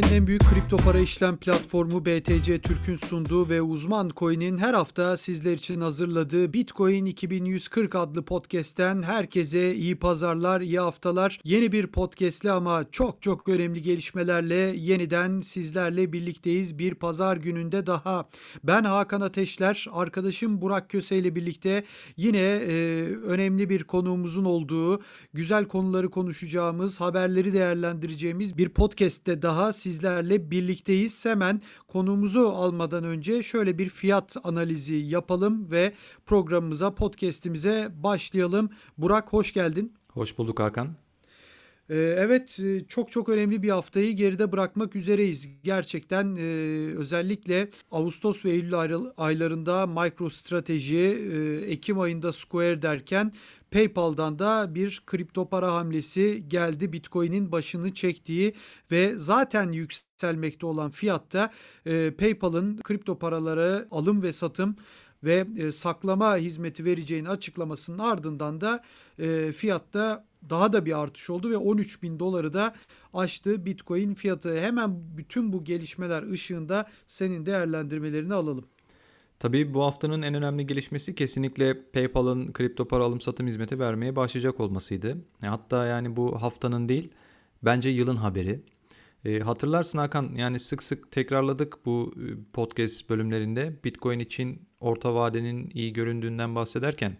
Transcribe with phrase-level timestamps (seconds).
[0.00, 5.16] can En büyük kripto para işlem platformu BTC Türk'ün sunduğu ve uzman coin'in her hafta
[5.16, 11.40] sizler için hazırladığı Bitcoin 2140 adlı podcast'ten herkese iyi pazarlar, iyi haftalar.
[11.44, 16.78] Yeni bir podcast'le ama çok çok önemli gelişmelerle yeniden sizlerle birlikteyiz.
[16.78, 18.28] Bir pazar gününde daha.
[18.64, 21.84] Ben Hakan Ateşler, arkadaşım Burak Köse ile birlikte
[22.16, 25.00] yine e, önemli bir konuğumuzun olduğu,
[25.34, 30.05] güzel konuları konuşacağımız, haberleri değerlendireceğimiz bir podcast'te daha sizlerle
[30.50, 31.24] birlikteyiz.
[31.24, 35.92] Hemen konuğumuzu almadan önce şöyle bir fiyat analizi yapalım ve
[36.26, 38.70] programımıza, podcast'imize başlayalım.
[38.98, 39.92] Burak hoş geldin.
[40.12, 40.88] Hoş bulduk Hakan.
[41.90, 45.48] Ee, evet e, çok çok önemli bir haftayı geride bırakmak üzereyiz.
[45.64, 46.40] Gerçekten e,
[46.96, 48.74] özellikle Ağustos ve Eylül
[49.16, 53.32] aylarında MicroStrateji, e, Ekim ayında Square derken
[53.70, 56.92] PayPal'dan da bir kripto para hamlesi geldi.
[56.92, 58.54] Bitcoin'in başını çektiği
[58.90, 61.50] ve zaten yükselmekte olan fiyatta
[62.18, 64.76] PayPal'ın kripto paraları alım ve satım
[65.24, 68.82] ve saklama hizmeti vereceğini açıklamasının ardından da
[69.52, 72.74] fiyatta daha da bir artış oldu ve 13 bin doları da
[73.14, 74.58] aştı Bitcoin fiyatı.
[74.58, 78.64] Hemen bütün bu gelişmeler ışığında senin değerlendirmelerini alalım.
[79.38, 84.60] Tabii bu haftanın en önemli gelişmesi kesinlikle PayPal'ın kripto para alım satım hizmeti vermeye başlayacak
[84.60, 85.16] olmasıydı.
[85.42, 87.10] E, hatta yani bu haftanın değil
[87.62, 88.60] bence yılın haberi.
[89.24, 95.70] E, hatırlarsın Hakan yani sık sık tekrarladık bu e, podcast bölümlerinde Bitcoin için orta vadenin
[95.74, 97.16] iyi göründüğünden bahsederken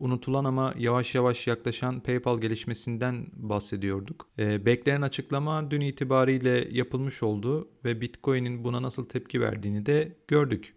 [0.00, 4.28] unutulan ama yavaş yavaş yaklaşan PayPal gelişmesinden bahsediyorduk.
[4.38, 10.74] E, beklenen açıklama dün itibariyle yapılmış oldu ve Bitcoin'in buna nasıl tepki verdiğini de gördük.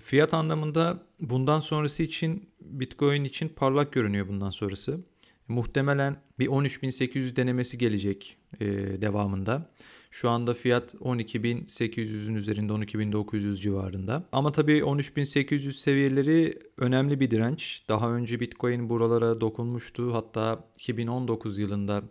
[0.00, 5.00] E, fiyat anlamında bundan sonrası için Bitcoin için parlak görünüyor bundan sonrası.
[5.48, 8.66] Muhtemelen bir 13.800 denemesi gelecek e,
[9.02, 9.70] devamında.
[10.10, 14.24] Şu anda fiyat 12.800'ün üzerinde 12.900 civarında.
[14.32, 17.82] Ama tabii 13.800 seviyeleri önemli bir direnç.
[17.88, 20.14] Daha önce Bitcoin buralara dokunmuştu.
[20.14, 22.02] Hatta 2019 yılında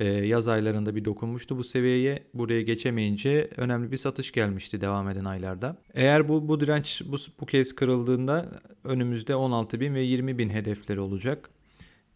[0.00, 2.22] e, yaz aylarında bir dokunmuştu bu seviyeye.
[2.34, 5.76] Buraya geçemeyince önemli bir satış gelmişti devam eden aylarda.
[5.94, 11.50] Eğer bu bu direnç bu, bu kez kırıldığında önümüzde 16.000 ve 20.000 hedefleri olacak.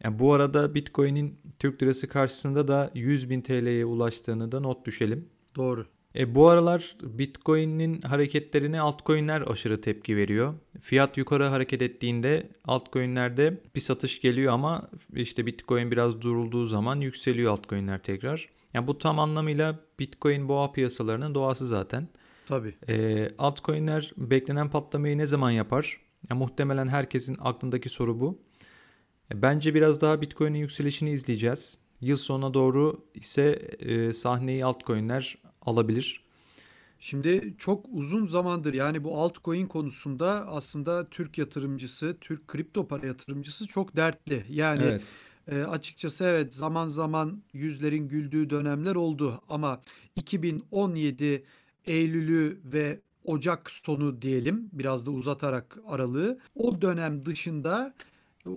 [0.04, 5.28] Yani bu arada Bitcoin'in Türk lirası karşısında da 100 bin TL'ye ulaştığını da not düşelim.
[5.56, 5.86] Doğru.
[6.18, 10.54] E, bu aralar Bitcoin'in hareketlerine altcoin'ler aşırı tepki veriyor.
[10.80, 17.52] Fiyat yukarı hareket ettiğinde altcoin'lerde bir satış geliyor ama işte Bitcoin biraz durulduğu zaman yükseliyor
[17.52, 18.48] altcoin'ler tekrar.
[18.74, 22.08] Yani bu tam anlamıyla Bitcoin boğa piyasalarının doğası zaten.
[22.46, 22.74] Tabii.
[22.88, 26.00] E, altcoin'ler beklenen patlamayı ne zaman yapar?
[26.30, 28.38] Ya, muhtemelen herkesin aklındaki soru bu.
[29.32, 31.78] E, bence biraz daha Bitcoin'in yükselişini izleyeceğiz.
[32.00, 36.24] Yıl sonuna doğru ise e, sahneyi altcoin'ler alabilir.
[37.00, 43.66] Şimdi çok uzun zamandır yani bu altcoin konusunda aslında Türk yatırımcısı, Türk kripto para yatırımcısı
[43.66, 44.44] çok dertli.
[44.48, 45.02] Yani evet.
[45.48, 49.80] e, açıkçası evet zaman zaman yüzlerin güldüğü dönemler oldu ama
[50.16, 51.44] 2017
[51.86, 57.94] Eylül'ü ve Ocak sonu diyelim biraz da uzatarak aralığı o dönem dışında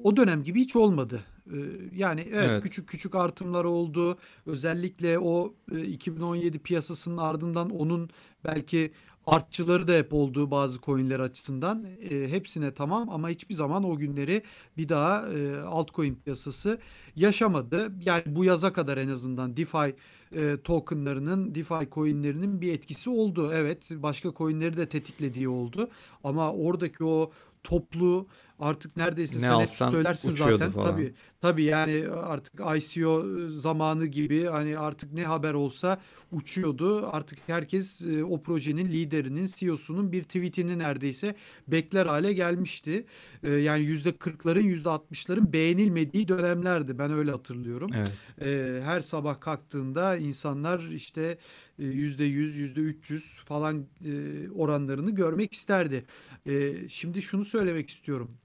[0.03, 1.23] o dönem gibi hiç olmadı.
[1.53, 1.57] Ee,
[1.95, 4.17] yani evet, evet küçük küçük artımlar oldu.
[4.45, 5.53] Özellikle o
[5.85, 8.09] 2017 e, piyasasının ardından onun
[8.45, 8.91] belki
[9.27, 14.43] artçıları da hep olduğu bazı coinler açısından e, hepsine tamam ama hiçbir zaman o günleri
[14.77, 16.79] bir daha e, altcoin piyasası
[17.15, 17.91] yaşamadı.
[18.01, 19.95] Yani bu yaza kadar en azından DeFi
[20.35, 23.51] e, tokenlarının, DeFi coinlerinin bir etkisi oldu.
[23.53, 25.89] Evet başka coinleri de tetiklediği oldu
[26.23, 27.31] ama oradaki o
[27.67, 28.27] toplu
[28.59, 30.71] artık neredeyse ne sen söylersin zaten.
[30.71, 30.91] Falan.
[30.91, 37.09] Tabii tabii yani artık ICO zamanı gibi hani artık ne haber olsa uçuyordu.
[37.11, 41.35] Artık herkes e, o projenin liderinin, CEO'sunun bir tweetini neredeyse
[41.67, 43.05] bekler hale gelmişti.
[43.43, 46.99] Yani yüzde kırkların yüzde altmışların beğenilmediği dönemlerdi.
[46.99, 47.91] Ben öyle hatırlıyorum.
[47.95, 48.83] Evet.
[48.83, 51.37] Her sabah kalktığında insanlar işte
[51.77, 53.85] yüzde yüz, yüzde üç yüz falan
[54.55, 56.05] oranlarını görmek isterdi.
[56.89, 58.37] Şimdi şunu söylemek istiyorum.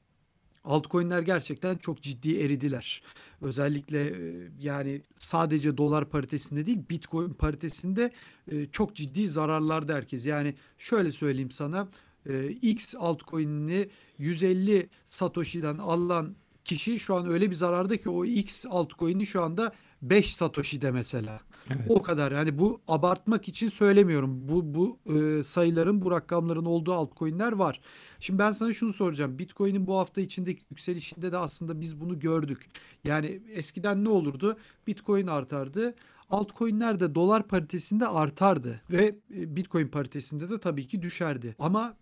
[0.64, 3.02] Altcoin'ler gerçekten çok ciddi eridiler.
[3.40, 8.12] Özellikle e, yani sadece dolar paritesinde değil Bitcoin paritesinde
[8.50, 10.26] e, çok ciddi zararlarda herkes.
[10.26, 11.88] Yani şöyle söyleyeyim sana
[12.26, 13.88] e, X altcoin'ini
[14.18, 19.72] 150 Satoshi'den alan kişi şu an öyle bir zararda ki o X altcoin'i şu anda
[20.02, 21.40] 5 Satoshi'de mesela.
[21.70, 21.86] Evet.
[21.88, 24.48] O kadar yani bu abartmak için söylemiyorum.
[24.48, 27.80] Bu bu e, sayıların bu rakamların olduğu altcoin'ler var.
[28.20, 29.38] Şimdi ben sana şunu soracağım.
[29.38, 32.70] Bitcoin'in bu hafta içindeki yükselişinde de aslında biz bunu gördük.
[33.04, 34.56] Yani eskiden ne olurdu?
[34.86, 35.94] Bitcoin artardı.
[36.30, 41.56] altcoin'ler de dolar paritesinde artardı ve e, Bitcoin paritesinde de tabii ki düşerdi.
[41.58, 41.96] Ama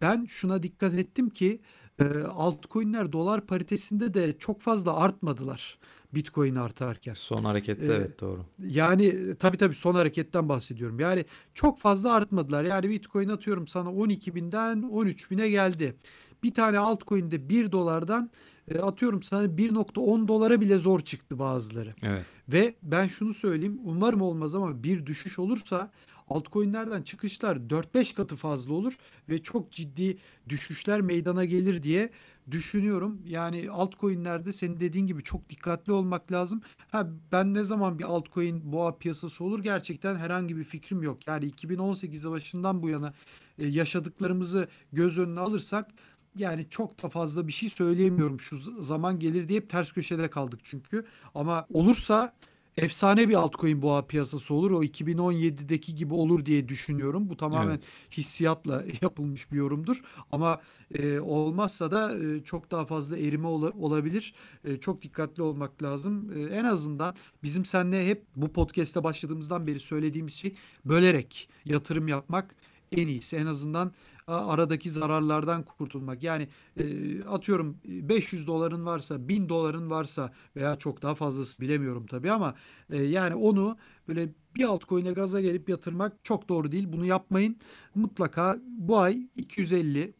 [0.00, 1.60] ben şuna dikkat ettim ki
[1.98, 5.78] e, altcoin'ler dolar paritesinde de çok fazla artmadılar.
[6.14, 7.14] Bitcoin artarken.
[7.14, 8.44] Son harekette ee, evet doğru.
[8.58, 11.00] Yani tabii tabii son hareketten bahsediyorum.
[11.00, 11.24] Yani
[11.54, 12.64] çok fazla artmadılar.
[12.64, 15.96] Yani Bitcoin atıyorum sana 12 binden 13 bine geldi.
[16.42, 18.30] Bir tane altcoin'de 1 dolardan
[18.68, 21.94] e, atıyorum sana 1.10 dolara bile zor çıktı bazıları.
[22.02, 22.24] Evet.
[22.48, 25.90] Ve ben şunu söyleyeyim umarım olmaz ama bir düşüş olursa
[26.28, 28.96] altcoin'lerden çıkışlar 4-5 katı fazla olur
[29.28, 30.18] ve çok ciddi
[30.48, 32.10] düşüşler meydana gelir diye
[32.50, 33.22] düşünüyorum.
[33.26, 36.62] Yani altcoin'lerde senin dediğin gibi çok dikkatli olmak lazım.
[36.90, 41.26] Ha ben ne zaman bir altcoin boğa piyasası olur gerçekten herhangi bir fikrim yok.
[41.26, 43.14] Yani 2018 başından bu yana
[43.58, 45.90] e, yaşadıklarımızı göz önüne alırsak
[46.36, 48.40] yani çok da fazla bir şey söyleyemiyorum.
[48.40, 51.04] Şu zaman gelir diye ters köşede kaldık çünkü.
[51.34, 52.34] Ama olursa
[52.76, 54.70] efsane bir altcoin boğa piyasası olur.
[54.70, 57.28] O 2017'deki gibi olur diye düşünüyorum.
[57.28, 57.84] Bu tamamen evet.
[58.16, 60.02] hissiyatla yapılmış bir yorumdur.
[60.32, 60.60] Ama
[60.94, 64.34] e, olmazsa da e, çok daha fazla erime ola, olabilir.
[64.64, 66.30] E, çok dikkatli olmak lazım.
[66.36, 70.54] E, en azından bizim seninle hep bu podcast'te başladığımızdan beri söylediğimiz şey
[70.84, 72.54] bölerek yatırım yapmak
[72.92, 73.36] en iyisi.
[73.36, 73.92] En azından
[74.26, 76.22] aradaki zararlardan kurtulmak.
[76.22, 82.30] Yani e, atıyorum 500 doların varsa 1000 doların varsa veya çok daha fazlası bilemiyorum tabii
[82.32, 82.54] ama
[82.90, 83.76] e, yani onu
[84.08, 86.92] böyle bir altcoin'e gaza gelip yatırmak çok doğru değil.
[86.92, 87.56] Bunu yapmayın.
[87.94, 90.14] Mutlaka bu ay 250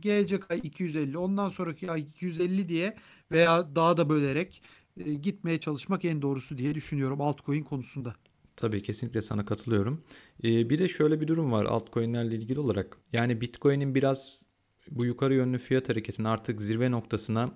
[0.00, 2.96] gelecek ay 250 ondan sonraki ay 250 diye
[3.32, 4.62] veya daha da bölerek
[4.96, 8.14] e, gitmeye çalışmak en doğrusu diye düşünüyorum altcoin konusunda.
[8.56, 10.04] Tabii kesinlikle sana katılıyorum.
[10.44, 12.98] Ee, bir de şöyle bir durum var altcoin'lerle ilgili olarak.
[13.12, 14.46] Yani Bitcoin'in biraz
[14.90, 17.50] bu yukarı yönlü fiyat hareketini artık zirve noktasına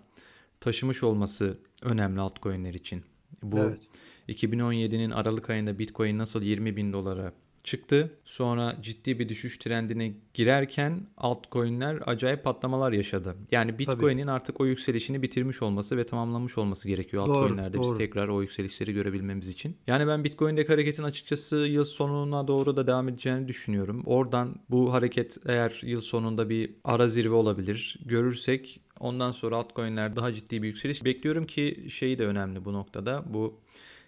[0.61, 3.05] taşımış olması önemli altcoin'ler için.
[3.43, 3.81] Bu evet.
[4.29, 7.33] 2017'nin Aralık ayında Bitcoin nasıl 20 bin dolara
[7.65, 8.19] çıktı.
[8.25, 13.37] Sonra ciddi bir düşüş trendine girerken altcoin'ler acayip patlamalar yaşadı.
[13.51, 17.83] Yani Bitcoin'in artık o yükselişini bitirmiş olması ve tamamlanmış olması gerekiyor doğru, altcoin'lerde doğru.
[17.83, 19.77] biz tekrar o yükselişleri görebilmemiz için.
[19.87, 24.03] Yani ben Bitcoin'deki hareketin açıkçası yıl sonuna doğru da devam edeceğini düşünüyorum.
[24.07, 27.99] Oradan bu hareket eğer yıl sonunda bir ara zirve olabilir.
[28.05, 33.25] Görürsek ondan sonra altcoin'ler daha ciddi bir yükseliş bekliyorum ki şey de önemli bu noktada.
[33.27, 33.61] Bu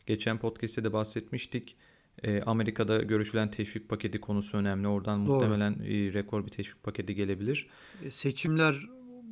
[0.06, 1.76] geçen podcast'te de bahsetmiştik
[2.22, 4.88] e, Amerika'da görüşülen teşvik paketi konusu önemli.
[4.88, 5.34] Oradan Doğru.
[5.34, 7.68] muhtemelen e, rekor bir teşvik paketi gelebilir.
[8.04, 8.86] E, seçimler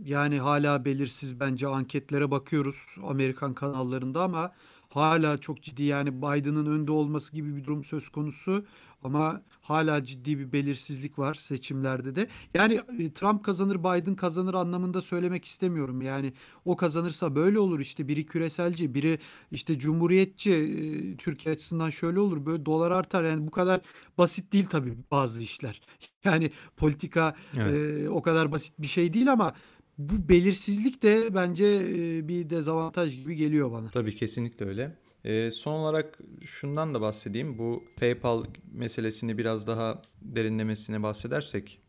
[0.04, 4.52] yani hala belirsiz bence anketlere bakıyoruz Amerikan kanallarında ama
[4.88, 8.64] hala çok ciddi yani Biden'ın önde olması gibi bir durum söz konusu
[9.02, 12.29] ama hala ciddi bir belirsizlik var seçimlerde de.
[12.55, 16.02] Yani e, Trump kazanır Biden kazanır anlamında söylemek istemiyorum.
[16.02, 16.32] Yani
[16.64, 19.19] o kazanırsa böyle olur işte biri küreselci biri
[19.50, 23.81] işte cumhuriyetçi e, Türkiye açısından şöyle olur böyle dolar artar yani bu kadar
[24.19, 25.81] basit değil tabii bazı işler.
[26.25, 28.05] Yani politika evet.
[28.05, 29.55] e, o kadar basit bir şey değil ama
[29.99, 33.91] bu belirsizlik de bence e, bir dezavantaj gibi geliyor bana.
[33.91, 34.97] Tabii kesinlikle öyle.
[35.25, 37.59] E, son olarak şundan da bahsedeyim.
[37.59, 41.80] Bu PayPal meselesini biraz daha derinlemesine bahsedersek.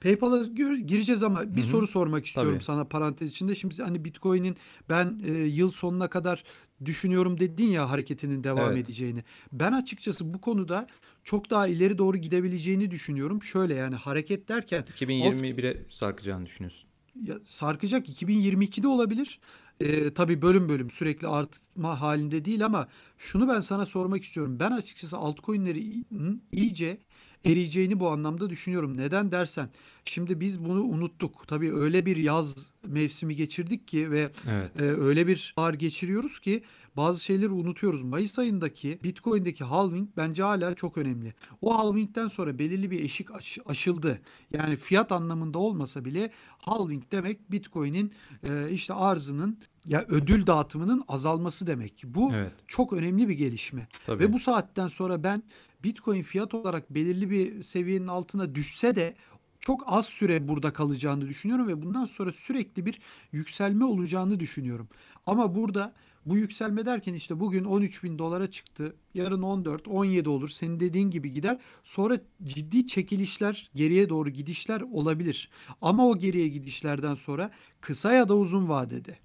[0.00, 0.44] PayPal'a
[0.76, 1.70] gireceğiz ama bir Hı-hı.
[1.70, 2.64] soru sormak istiyorum Tabii.
[2.64, 3.54] sana parantez içinde.
[3.54, 4.56] Şimdi hani Bitcoin'in
[4.88, 6.44] ben e, yıl sonuna kadar
[6.84, 8.84] düşünüyorum dedin ya hareketinin devam evet.
[8.84, 9.24] edeceğini.
[9.52, 10.86] Ben açıkçası bu konuda
[11.24, 13.42] çok daha ileri doğru gidebileceğini düşünüyorum.
[13.42, 16.88] Şöyle yani hareket derken 2021'e sarkacağını düşünüyorsun
[17.22, 19.40] ya, sarkacak 2022'de olabilir.
[19.80, 24.56] E, tabii bölüm bölüm sürekli artma halinde değil ama şunu ben sana sormak istiyorum.
[24.60, 26.04] Ben açıkçası altcoin'leri
[26.52, 26.98] iyice
[27.44, 28.96] eriyeceğini bu anlamda düşünüyorum.
[28.96, 29.68] Neden dersen
[30.04, 31.48] şimdi biz bunu unuttuk.
[31.48, 32.54] Tabii öyle bir yaz
[32.86, 34.80] mevsimi geçirdik ki ve evet.
[34.80, 36.62] e, öyle bir ağır geçiriyoruz ki
[36.96, 38.02] bazı şeyleri unutuyoruz.
[38.02, 41.34] Mayıs ayındaki Bitcoin'deki halving bence hala çok önemli.
[41.62, 44.20] O halvingden sonra belirli bir eşik aş- aşıldı.
[44.50, 48.12] Yani fiyat anlamında olmasa bile halving demek Bitcoin'in
[48.42, 52.02] e, işte arzının ya ödül dağıtımının azalması demek.
[52.04, 52.52] Bu evet.
[52.66, 53.88] çok önemli bir gelişme.
[54.06, 54.24] Tabii.
[54.24, 55.42] Ve bu saatten sonra ben
[55.84, 59.14] Bitcoin fiyat olarak belirli bir seviyenin altına düşse de
[59.60, 62.98] çok az süre burada kalacağını düşünüyorum ve bundan sonra sürekli bir
[63.32, 64.88] yükselme olacağını düşünüyorum.
[65.26, 65.94] Ama burada
[66.26, 68.96] bu yükselme derken işte bugün 13 bin dolara çıktı.
[69.14, 70.48] Yarın 14, 17 olur.
[70.48, 71.58] Senin dediğin gibi gider.
[71.84, 75.50] Sonra ciddi çekilişler, geriye doğru gidişler olabilir.
[75.82, 79.18] Ama o geriye gidişlerden sonra kısa ya da uzun vadede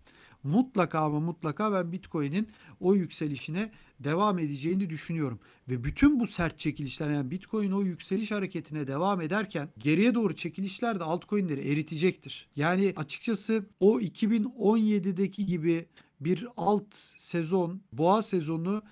[0.43, 2.47] mutlaka ama mutlaka ben Bitcoin'in
[2.79, 5.39] o yükselişine devam edeceğini düşünüyorum.
[5.69, 10.99] Ve bütün bu sert çekilişler yani Bitcoin o yükseliş hareketine devam ederken geriye doğru çekilişler
[10.99, 12.47] de altcoin'leri eritecektir.
[12.55, 15.85] Yani açıkçası o 2017'deki gibi
[16.21, 18.83] bir alt sezon, boğa sezonu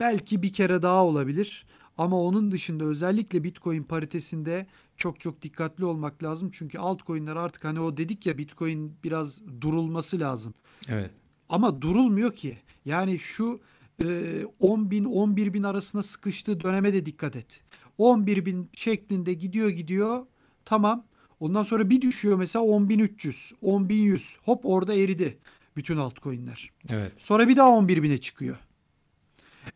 [0.00, 1.66] belki bir kere daha olabilir.
[1.98, 4.66] Ama onun dışında özellikle Bitcoin paritesinde
[4.96, 6.50] çok çok dikkatli olmak lazım.
[6.52, 10.54] Çünkü altcoin'ler artık hani o dedik ya Bitcoin biraz durulması lazım.
[10.88, 11.10] Evet.
[11.48, 12.58] Ama durulmuyor ki.
[12.84, 13.60] Yani şu
[14.04, 17.60] e, 10 bin 11 bin arasında sıkıştığı döneme de dikkat et.
[17.98, 20.26] 11 bin şeklinde gidiyor gidiyor
[20.64, 21.04] tamam.
[21.40, 25.38] Ondan sonra bir düşüyor mesela 10.300, 10.100 hop orada eridi
[25.76, 26.70] bütün altcoin'ler.
[26.90, 27.12] Evet.
[27.16, 28.56] Sonra bir daha 11 bine çıkıyor.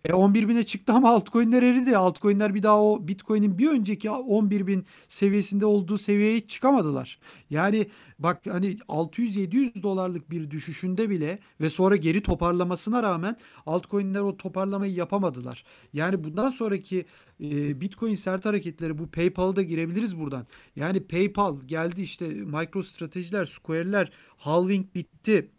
[0.05, 1.97] E 11 bine çıktı ama altcoin'ler eridi.
[1.97, 7.19] Altcoin'ler bir daha o Bitcoin'in bir önceki 11 bin seviyesinde olduğu seviyeye çıkamadılar.
[7.51, 7.87] Yani
[8.19, 13.37] bak hani 600-700 dolarlık bir düşüşünde bile ve sonra geri toparlamasına rağmen
[13.67, 15.65] altcoin'ler o toparlamayı yapamadılar.
[15.93, 17.07] Yani bundan sonraki
[17.41, 20.47] e, Bitcoin sert hareketleri bu PayPal'a da girebiliriz buradan.
[20.77, 25.51] Yani PayPal geldi işte MicroStrategy'ler, Square'ler halving bitti.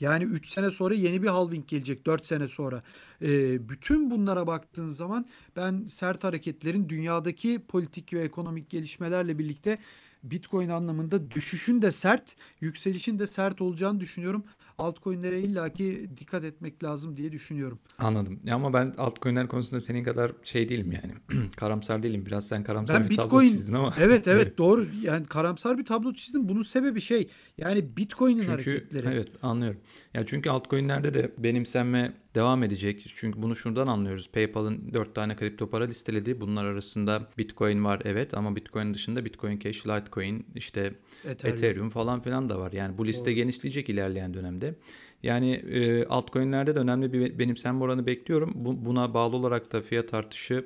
[0.00, 2.82] Yani 3 sene sonra yeni bir halving gelecek 4 sene sonra.
[3.22, 3.28] E,
[3.68, 5.26] bütün bunlara baktığın zaman
[5.56, 9.78] ben sert hareketlerin dünyadaki politik ve ekonomik gelişmelerle birlikte
[10.22, 14.44] Bitcoin anlamında düşüşün de sert, yükselişin de sert olacağını düşünüyorum
[14.78, 17.78] altcoin'lere illaki dikkat etmek lazım diye düşünüyorum.
[17.98, 18.40] Anladım.
[18.44, 21.40] Ya ama ben altcoin'ler konusunda senin kadar şey değilim yani.
[21.56, 22.26] karamsar değilim.
[22.26, 23.94] Biraz sen karamsar ben bir Bitcoin, tablo çizdin ama.
[24.00, 24.86] Evet evet doğru.
[25.02, 26.48] Yani karamsar bir tablo çizdim.
[26.48, 27.28] Bunun sebebi şey
[27.58, 29.06] yani Bitcoin'in hareketleri.
[29.06, 29.80] Evet anlıyorum.
[30.14, 33.12] Ya çünkü altcoin'lerde de benimsenme devam edecek.
[33.14, 34.30] Çünkü bunu şuradan anlıyoruz.
[34.30, 36.40] PayPal'ın 4 tane kripto para listeledi.
[36.40, 42.20] Bunlar arasında Bitcoin var evet ama Bitcoin dışında Bitcoin Cash, Litecoin, işte Ethereum, Ethereum falan
[42.20, 42.72] filan da var.
[42.72, 43.34] Yani bu liste Doğru.
[43.34, 44.74] genişleyecek ilerleyen dönemde.
[45.22, 48.52] Yani e, altcoin'lerde de önemli bir benimsenme oranı bekliyorum.
[48.54, 50.64] Bu, buna bağlı olarak da fiyat artışı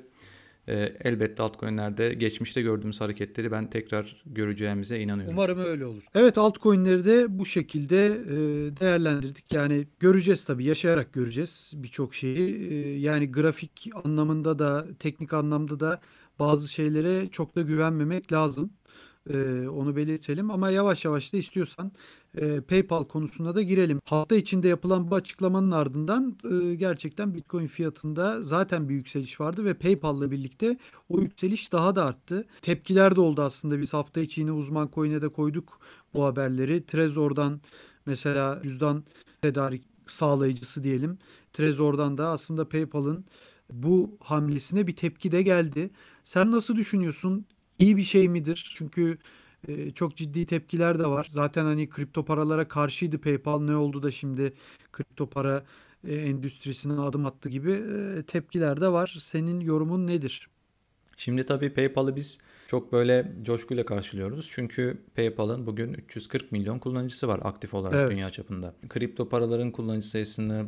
[0.71, 5.33] e, elbette altcoin'lerde geçmişte gördüğümüz hareketleri ben tekrar göreceğimize inanıyorum.
[5.33, 6.03] Umarım öyle olur.
[6.15, 8.35] Evet altcoin'leri de bu şekilde e,
[8.79, 9.53] değerlendirdik.
[9.53, 12.71] Yani göreceğiz tabii yaşayarak göreceğiz birçok şeyi.
[12.71, 16.01] E, yani grafik anlamında da teknik anlamda da
[16.39, 18.71] bazı şeylere çok da güvenmemek lazım.
[19.29, 21.91] Ee, onu belirtelim ama yavaş yavaş da istiyorsan
[22.37, 23.99] e, PayPal konusuna da girelim.
[24.05, 29.73] Hafta içinde yapılan bu açıklamanın ardından e, gerçekten Bitcoin fiyatında zaten bir yükseliş vardı ve
[29.73, 30.77] PayPal'la birlikte
[31.09, 32.45] o yükseliş daha da arttı.
[32.61, 33.81] Tepkiler de oldu aslında.
[33.81, 35.79] Biz hafta içi yine uzman coin'e de koyduk
[36.13, 36.85] bu haberleri.
[36.85, 37.61] Trezor'dan
[38.05, 39.03] mesela cüzdan
[39.41, 41.17] tedarik sağlayıcısı diyelim.
[41.53, 43.25] Trezor'dan da aslında PayPal'ın
[43.73, 45.89] bu hamlesine bir tepki de geldi.
[46.23, 47.45] Sen nasıl düşünüyorsun?
[47.79, 48.73] İyi bir şey midir?
[48.75, 49.17] Çünkü
[49.67, 51.27] e, çok ciddi tepkiler de var.
[51.29, 54.53] Zaten hani kripto paralara karşıydı PayPal ne oldu da şimdi
[54.91, 55.63] kripto para
[56.07, 59.17] e, endüstrisine adım attı gibi e, tepkiler de var.
[59.21, 60.47] Senin yorumun nedir?
[61.17, 64.49] Şimdi tabii PayPal'ı biz çok böyle coşkuyla karşılıyoruz.
[64.51, 68.11] Çünkü PayPal'ın bugün 340 milyon kullanıcısı var aktif olarak evet.
[68.11, 68.75] dünya çapında.
[68.89, 70.67] Kripto paraların kullanıcı sayısını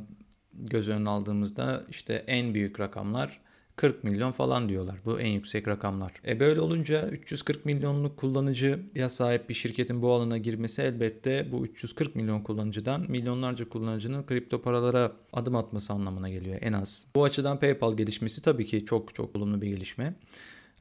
[0.54, 3.42] göz önüne aldığımızda işte en büyük rakamlar
[3.76, 4.96] 40 milyon falan diyorlar.
[5.06, 6.12] Bu en yüksek rakamlar.
[6.28, 12.16] E böyle olunca 340 milyonluk kullanıcıya sahip bir şirketin bu alana girmesi elbette bu 340
[12.16, 17.08] milyon kullanıcıdan milyonlarca kullanıcının kripto paralara adım atması anlamına geliyor en az.
[17.16, 20.14] Bu açıdan PayPal gelişmesi tabii ki çok çok olumlu bir gelişme.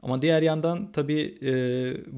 [0.03, 1.53] Ama diğer yandan tabii e,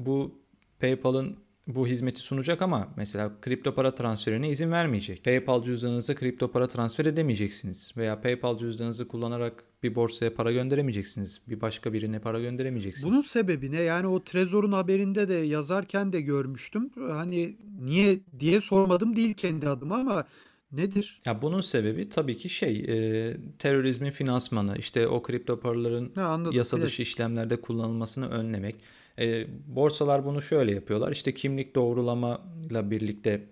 [0.05, 0.39] bu
[0.79, 5.23] PayPal'ın bu hizmeti sunacak ama mesela kripto para transferine izin vermeyecek.
[5.23, 11.41] PayPal cüzdanınıza kripto para transfer edemeyeceksiniz veya PayPal cüzdanınızı kullanarak bir borsaya para gönderemeyeceksiniz.
[11.47, 13.13] Bir başka birine para gönderemeyeceksiniz.
[13.13, 13.81] Bunun sebebi ne?
[13.81, 16.91] Yani o Trezor'un haberinde de yazarken de görmüştüm.
[16.95, 20.25] Hani niye diye sormadım değil kendi adıma ama
[20.71, 21.21] Nedir?
[21.25, 26.57] Ya bunun sebebi tabii ki şey e, terörizmin finansmanı işte o kripto paraların ha, anladım,
[26.57, 27.07] yasa dışı evet.
[27.07, 28.75] işlemlerde kullanılmasını önlemek.
[29.19, 33.45] E, borsalar bunu şöyle yapıyorlar işte kimlik doğrulamayla birlikte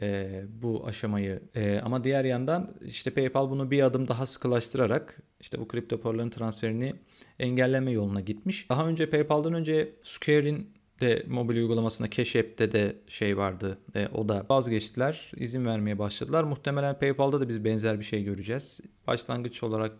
[0.00, 5.60] e, bu aşamayı e, ama diğer yandan işte PayPal bunu bir adım daha sıkılaştırarak işte
[5.60, 6.94] bu kripto paraların transferini
[7.38, 8.70] engelleme yoluna gitmiş.
[8.70, 13.78] Daha önce PayPal'dan önce Square'in de mobil uygulamasında Cash App'te de şey vardı.
[13.94, 15.30] E, o da vazgeçtiler.
[15.36, 16.44] izin vermeye başladılar.
[16.44, 18.80] Muhtemelen PayPal'da da biz benzer bir şey göreceğiz.
[19.06, 19.92] Başlangıç olarak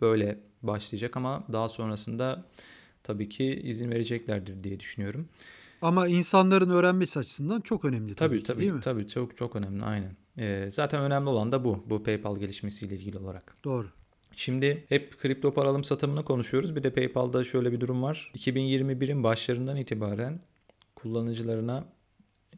[0.00, 2.44] böyle başlayacak ama daha sonrasında
[3.02, 5.28] tabii ki izin vereceklerdir diye düşünüyorum.
[5.82, 8.80] Ama insanların öğrenmesi açısından çok önemli tabii, tabii, tabii değil mi?
[8.80, 10.16] Tabii çok çok önemli aynen.
[10.38, 11.84] Ee, zaten önemli olan da bu.
[11.86, 13.56] Bu PayPal gelişmesiyle ilgili olarak.
[13.64, 13.88] Doğru.
[14.36, 16.76] Şimdi hep kripto para alım satımını konuşuyoruz.
[16.76, 18.32] Bir de PayPal'da şöyle bir durum var.
[18.36, 20.40] 2021'in başlarından itibaren
[20.94, 21.84] kullanıcılarına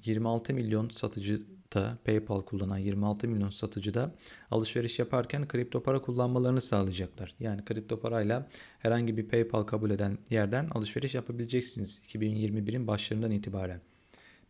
[0.05, 1.43] 26 milyon satıcı
[1.75, 4.15] da PayPal kullanan 26 milyon satıcı da
[4.51, 7.35] alışveriş yaparken kripto para kullanmalarını sağlayacaklar.
[7.41, 8.49] Yani kripto parayla
[8.79, 13.81] herhangi bir PayPal kabul eden yerden alışveriş yapabileceksiniz 2021'in başlarından itibaren.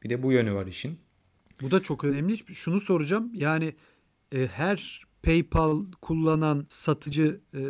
[0.03, 0.99] Bir de bu yönü var işin.
[1.63, 2.39] Bu da çok önemli.
[2.39, 3.31] Şunu soracağım.
[3.35, 3.75] Yani
[4.33, 7.61] e, her PayPal kullanan satıcı e,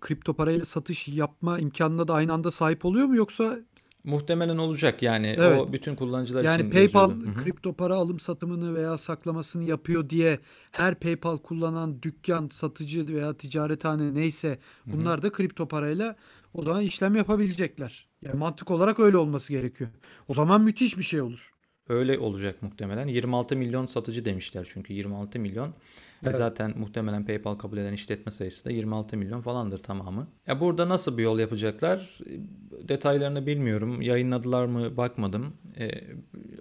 [0.00, 3.58] kripto parayla satış yapma imkanına da aynı anda sahip oluyor mu yoksa
[4.04, 5.60] Muhtemelen olacak yani evet.
[5.60, 7.42] o bütün kullanıcılar yani için PayPal yazıyordu.
[7.44, 10.38] kripto para alım satımını veya saklamasını yapıyor diye
[10.70, 15.22] her PayPal kullanan dükkan, satıcı veya ticarethane neyse bunlar Hı-hı.
[15.22, 16.16] da kripto parayla
[16.54, 18.08] o zaman işlem yapabilecekler.
[18.22, 19.90] Yani mantık olarak öyle olması gerekiyor.
[20.28, 21.50] O zaman müthiş bir şey olur.
[21.88, 23.06] Öyle olacak muhtemelen.
[23.08, 25.74] 26 milyon satıcı demişler çünkü 26 milyon
[26.24, 26.34] Evet.
[26.34, 30.28] Zaten muhtemelen PayPal kabul eden işletme sayısı da 26 milyon falandır tamamı.
[30.46, 32.18] Ya burada nasıl bir yol yapacaklar?
[32.88, 34.02] Detaylarını bilmiyorum.
[34.02, 35.52] Yayınladılar mı bakmadım.
[35.78, 35.90] E,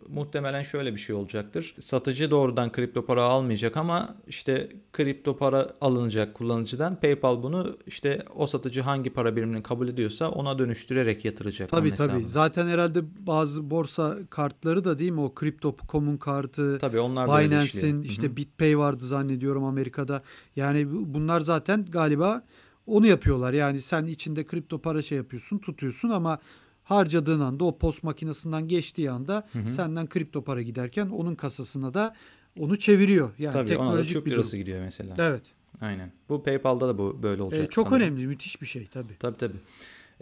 [0.08, 1.76] muhtemelen şöyle bir şey olacaktır.
[1.80, 7.00] Satıcı doğrudan kripto para almayacak ama işte kripto para alınacak kullanıcıdan.
[7.00, 11.70] PayPal bunu işte o satıcı hangi para birimini kabul ediyorsa ona dönüştürerek yatıracak.
[11.70, 12.30] Tabii tabii.
[12.30, 15.22] Zaten herhalde bazı borsa kartları da değil mi?
[15.22, 18.36] O Crypto.com'un kartı, tabii onlar Binance'in işte Hı-hı.
[18.36, 20.24] BitPay vardı zannediyorum biliyorum Amerika'da.
[20.56, 22.44] Yani bunlar zaten galiba
[22.88, 23.54] onu yapıyorlar.
[23.54, 26.40] Yani sen içinde kripto para şey yapıyorsun, tutuyorsun ama
[26.84, 29.70] harcadığın anda o post makinesinden geçtiği anda hı hı.
[29.70, 32.16] senden kripto para giderken onun kasasına da
[32.60, 33.32] onu çeviriyor.
[33.40, 35.16] Yani Tabii ona da Türk lirası gidiyor mesela.
[35.18, 35.44] Evet.
[35.82, 36.12] Aynen.
[36.30, 37.64] Bu PayPal'da da bu böyle olacak.
[37.64, 38.04] Ee, çok sanırım.
[38.04, 39.18] önemli, müthiş bir şey tabii.
[39.20, 39.58] Tabii tabii.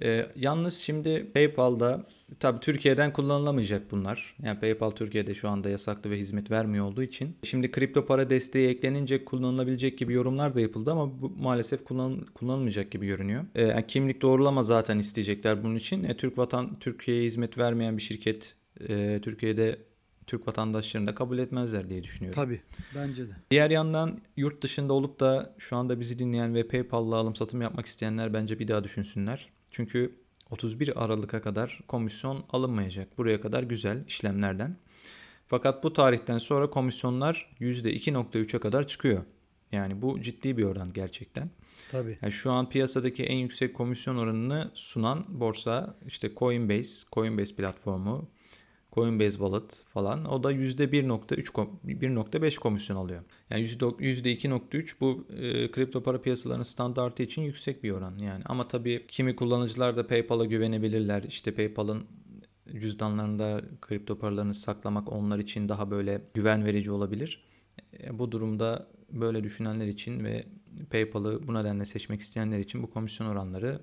[0.04, 2.06] Ee, yalnız şimdi PayPal'da
[2.40, 4.36] tabii Türkiye'den kullanılamayacak bunlar.
[4.44, 7.36] Yani PayPal Türkiye'de şu anda yasaklı ve hizmet vermiyor olduğu için.
[7.44, 12.92] Şimdi kripto para desteği eklenince kullanılabilecek gibi yorumlar da yapıldı ama bu maalesef kullan, kullanılmayacak
[12.92, 13.46] gibi görünüyor.
[13.56, 16.04] Ee, yani kimlik doğrulama zaten isteyecekler bunun için.
[16.04, 18.56] E, Türk vatan Türkiye'ye hizmet vermeyen bir şirket
[18.90, 19.80] e, Türkiye'de
[20.28, 22.44] Türk vatandaşlarını da kabul etmezler diye düşünüyorum.
[22.44, 22.62] Tabii
[22.96, 23.32] bence de.
[23.52, 27.86] Diğer yandan yurt dışında olup da şu anda bizi dinleyen ve PayPal'la alım satım yapmak
[27.86, 29.50] isteyenler bence bir daha düşünsünler.
[29.72, 33.18] Çünkü 31 Aralık'a kadar komisyon alınmayacak.
[33.18, 34.76] Buraya kadar güzel işlemlerden.
[35.48, 39.24] Fakat bu tarihten sonra komisyonlar %2.3'e kadar çıkıyor.
[39.72, 41.50] Yani bu ciddi bir oran gerçekten.
[41.92, 42.18] Tabii.
[42.22, 48.30] Yani şu an piyasadaki en yüksek komisyon oranını sunan borsa işte Coinbase, Coinbase platformu,
[48.98, 51.52] Coinbase Wallet falan o da %1.3
[51.86, 53.22] 1.5 komisyon alıyor.
[53.50, 58.44] Yani %2.3 bu e, kripto para piyasalarının standartı için yüksek bir oran yani.
[58.46, 61.24] Ama tabii kimi kullanıcılar da PayPal'a güvenebilirler.
[61.24, 62.06] İşte PayPal'ın
[62.80, 67.44] cüzdanlarında kripto paralarını saklamak onlar için daha böyle güven verici olabilir.
[68.04, 70.44] E, bu durumda böyle düşünenler için ve
[70.92, 73.82] PayPal'ı bu nedenle seçmek isteyenler için bu komisyon oranları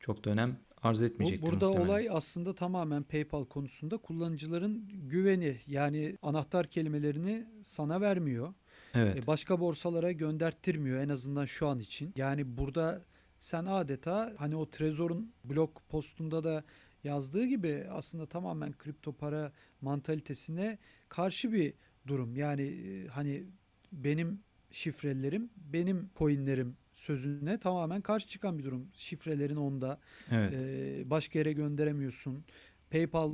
[0.00, 1.50] çok da önem arz etmeyecektir.
[1.50, 1.90] Burada muhtemelen.
[1.90, 5.60] olay aslında tamamen PayPal konusunda kullanıcıların güveni.
[5.66, 8.54] Yani anahtar kelimelerini sana vermiyor.
[8.94, 9.16] Evet.
[9.16, 12.12] E, başka borsalara gönderttirmiyor en azından şu an için.
[12.16, 13.04] Yani burada
[13.40, 16.64] sen adeta hani o Trezor'un blog postunda da
[17.04, 21.74] yazdığı gibi aslında tamamen kripto para mantalitesine karşı bir
[22.06, 22.36] durum.
[22.36, 23.44] Yani e, hani
[23.92, 24.40] benim
[24.70, 28.88] şifrelerim, benim coinlerim sözüne tamamen karşı çıkan bir durum.
[28.96, 30.00] Şifrelerin onda.
[30.30, 30.52] Evet.
[30.52, 32.44] E, başka yere gönderemiyorsun.
[32.90, 33.32] PayPal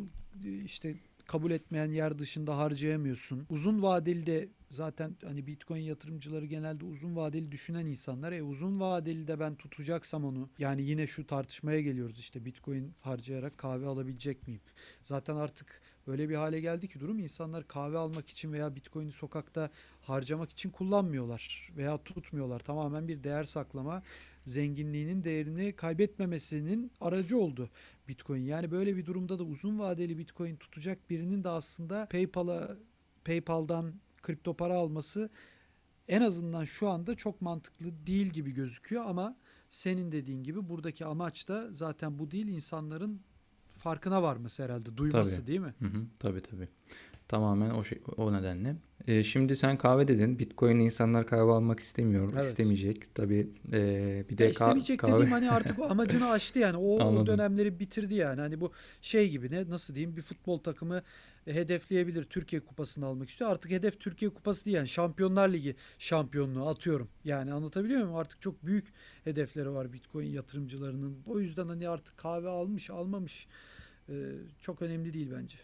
[0.64, 0.94] işte
[1.26, 3.46] kabul etmeyen yer dışında harcayamıyorsun.
[3.50, 8.32] Uzun vadeli de zaten hani Bitcoin yatırımcıları genelde uzun vadeli düşünen insanlar.
[8.32, 13.58] E uzun vadeli de ben tutacaksam onu yani yine şu tartışmaya geliyoruz işte Bitcoin harcayarak
[13.58, 14.60] kahve alabilecek miyim?
[15.02, 19.70] Zaten artık öyle bir hale geldi ki durum insanlar kahve almak için veya Bitcoin'i sokakta
[20.00, 22.60] harcamak için kullanmıyorlar veya tutmuyorlar.
[22.60, 24.02] Tamamen bir değer saklama
[24.44, 27.70] zenginliğinin değerini kaybetmemesinin aracı oldu
[28.08, 28.42] Bitcoin.
[28.42, 32.76] Yani böyle bir durumda da uzun vadeli Bitcoin tutacak birinin de aslında PayPal'a
[33.24, 35.30] PayPal'dan kripto para alması
[36.08, 39.36] en azından şu anda çok mantıklı değil gibi gözüküyor ama
[39.70, 43.20] senin dediğin gibi buradaki amaç da zaten bu değil insanların
[43.78, 45.46] farkına varması herhalde duyması tabii.
[45.46, 45.74] değil mi?
[45.78, 46.68] Hı hı, tabii tabii.
[47.28, 48.76] Tamamen o şey, o nedenle.
[49.06, 50.38] Ee, şimdi sen kahve dedin.
[50.38, 52.44] Bitcoin insanlar kahve almak istemiyor, evet.
[52.44, 53.14] istemeyecek.
[53.14, 55.12] Tabii e, bir de ya istemeyecek kahve...
[55.12, 56.76] dediğim hani artık amacını aştı yani.
[56.76, 58.40] O, o dönemleri bitirdi yani.
[58.40, 61.02] Hani bu şey gibi ne nasıl diyeyim bir futbol takımı
[61.54, 62.24] hedefleyebilir.
[62.24, 63.50] Türkiye kupasını almak istiyor.
[63.50, 67.08] Artık hedef Türkiye kupası değil yani Şampiyonlar Ligi şampiyonluğu atıyorum.
[67.24, 68.16] Yani anlatabiliyor muyum?
[68.16, 68.86] Artık çok büyük
[69.24, 71.18] hedefleri var Bitcoin yatırımcılarının.
[71.26, 73.46] O yüzden hani artık kahve almış almamış
[74.08, 74.14] e,
[74.60, 75.58] çok önemli değil bence.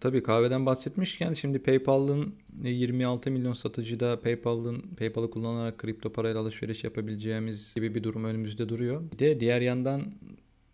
[0.00, 7.74] Tabii kahveden bahsetmişken şimdi PayPal'ın 26 milyon satıcıda PayPal'ın PayPal'ı kullanarak kripto parayla alışveriş yapabileceğimiz
[7.74, 9.02] gibi bir durum önümüzde duruyor.
[9.12, 10.14] Bir de diğer yandan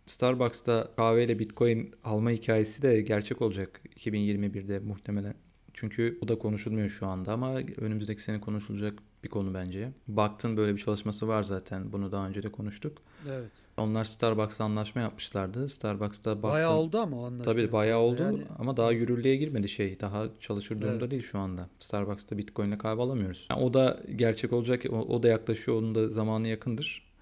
[0.07, 5.35] Starbucks'ta kahveyle Bitcoin alma hikayesi de gerçek olacak 2021'de muhtemelen.
[5.75, 9.93] Çünkü bu da konuşulmuyor şu anda ama önümüzdeki sene konuşulacak bir konu bence.
[10.09, 11.93] Baktın böyle bir çalışması var zaten.
[11.93, 12.99] Bunu daha önce de konuştuk.
[13.29, 13.51] Evet.
[13.77, 15.69] Onlar Starbucks'la anlaşma yapmışlardı.
[15.69, 16.51] Starbucks'ta baktım.
[16.51, 17.53] Bayağı oldu ama o anlaşma.
[17.53, 18.43] Tabii bayağı oldu yani...
[18.59, 20.01] ama daha yürürlüğe girmedi şey.
[20.01, 21.11] Daha çalışır durumda evet.
[21.11, 21.69] değil şu anda.
[21.79, 23.47] Starbucks'ta Bitcoin'le kahve alamıyoruz.
[23.51, 24.83] Yani o da gerçek olacak.
[24.91, 25.79] O, o da yaklaşıyor.
[25.79, 27.14] Onun da zamanı yakındır.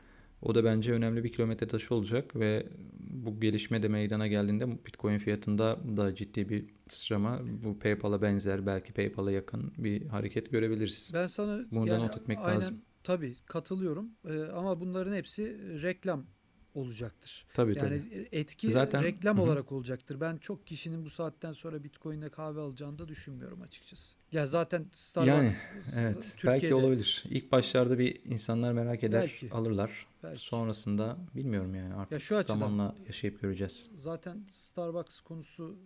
[0.42, 2.66] O da bence önemli bir kilometre taşı olacak ve
[3.00, 8.92] bu gelişme de meydana geldiğinde Bitcoin fiyatında da ciddi bir sıçrama bu PayPal'a benzer belki
[8.92, 11.10] PayPal'a yakın bir hareket görebiliriz.
[11.14, 12.82] Ben sana Bunu yani, not etmek aynen, lazım.
[13.04, 16.26] Tabii katılıyorum ee, ama bunların hepsi reklam
[16.74, 17.46] olacaktır.
[17.54, 18.28] Tabii yani tabii.
[18.32, 19.42] etki Zaten, reklam hı.
[19.42, 20.20] olarak olacaktır.
[20.20, 24.21] Ben çok kişinin bu saatten sonra Bitcoin'le kahve alacağını da düşünmüyorum açıkçası.
[24.32, 25.50] Ya zaten Starbucks yani,
[25.96, 27.24] evet, Türkiye'de belki olabilir.
[27.30, 30.06] İlk başlarda bir insanlar merak eder, belki, alırlar.
[30.22, 30.40] Belki.
[30.40, 33.90] Sonrasında bilmiyorum yani artık ya şu açıdan, zamanla yaşayıp göreceğiz.
[33.96, 35.78] Zaten Starbucks konusu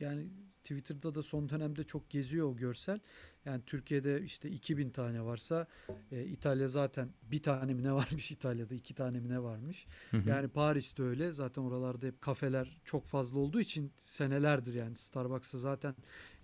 [0.00, 0.28] yani
[0.64, 3.00] Twitter'da da son dönemde çok geziyor o görsel.
[3.44, 5.66] Yani Türkiye'de işte 2000 tane varsa
[6.12, 9.86] e, İtalya zaten bir tane mi ne varmış İtalya'da iki tane mi ne varmış.
[10.10, 10.28] Hı hı.
[10.28, 15.94] Yani Paris'te öyle zaten oralarda hep kafeler çok fazla olduğu için senelerdir yani Starbucks'a zaten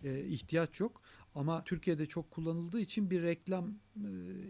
[0.05, 1.03] e, ihtiyaç yok.
[1.37, 4.09] Ama Türkiye'de çok kullanıldığı için bir reklam e,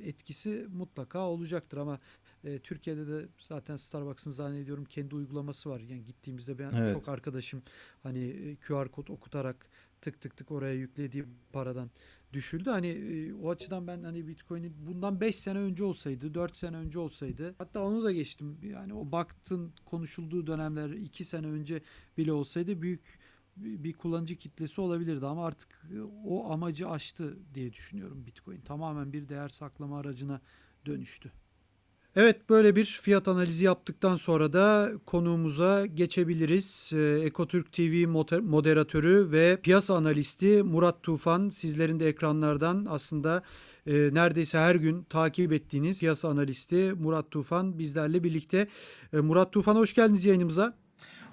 [0.09, 2.01] etkisi mutlaka olacaktır ama
[2.45, 5.81] e, Türkiye'de de zaten Starbucks'ın zannediyorum kendi uygulaması var.
[5.81, 6.93] Yani gittiğimizde ben evet.
[6.93, 7.63] çok arkadaşım
[8.03, 9.67] hani e, QR kod okutarak
[10.01, 11.91] tık tık tık oraya yüklediği paradan
[12.33, 12.71] düşüldü.
[12.71, 16.99] Hani e, o açıdan ben hani Bitcoin'i bundan 5 sene önce olsaydı, 4 sene önce
[16.99, 18.59] olsaydı hatta onu da geçtim.
[18.63, 21.83] Yani o baktın konuşulduğu dönemler 2 sene önce
[22.19, 23.19] bile olsaydı büyük
[23.57, 25.83] bir kullanıcı kitlesi olabilirdi ama artık
[26.25, 28.61] o amacı aştı diye düşünüyorum Bitcoin.
[28.61, 30.41] Tamamen bir değer saklama aracına
[30.87, 31.33] dönüştü.
[32.17, 36.91] Evet böyle bir fiyat analizi yaptıktan sonra da konuğumuza geçebiliriz.
[36.95, 38.07] Ee, Ekotürk TV
[38.43, 43.43] moderatörü ve piyasa analisti Murat Tufan sizlerin de ekranlardan aslında
[43.87, 48.69] e, neredeyse her gün takip ettiğiniz piyasa analisti Murat Tufan bizlerle birlikte.
[49.13, 50.77] E, Murat Tufan hoş geldiniz yayınımıza.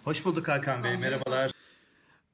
[0.04, 1.52] Hoş bulduk Hakan Bey merhabalar.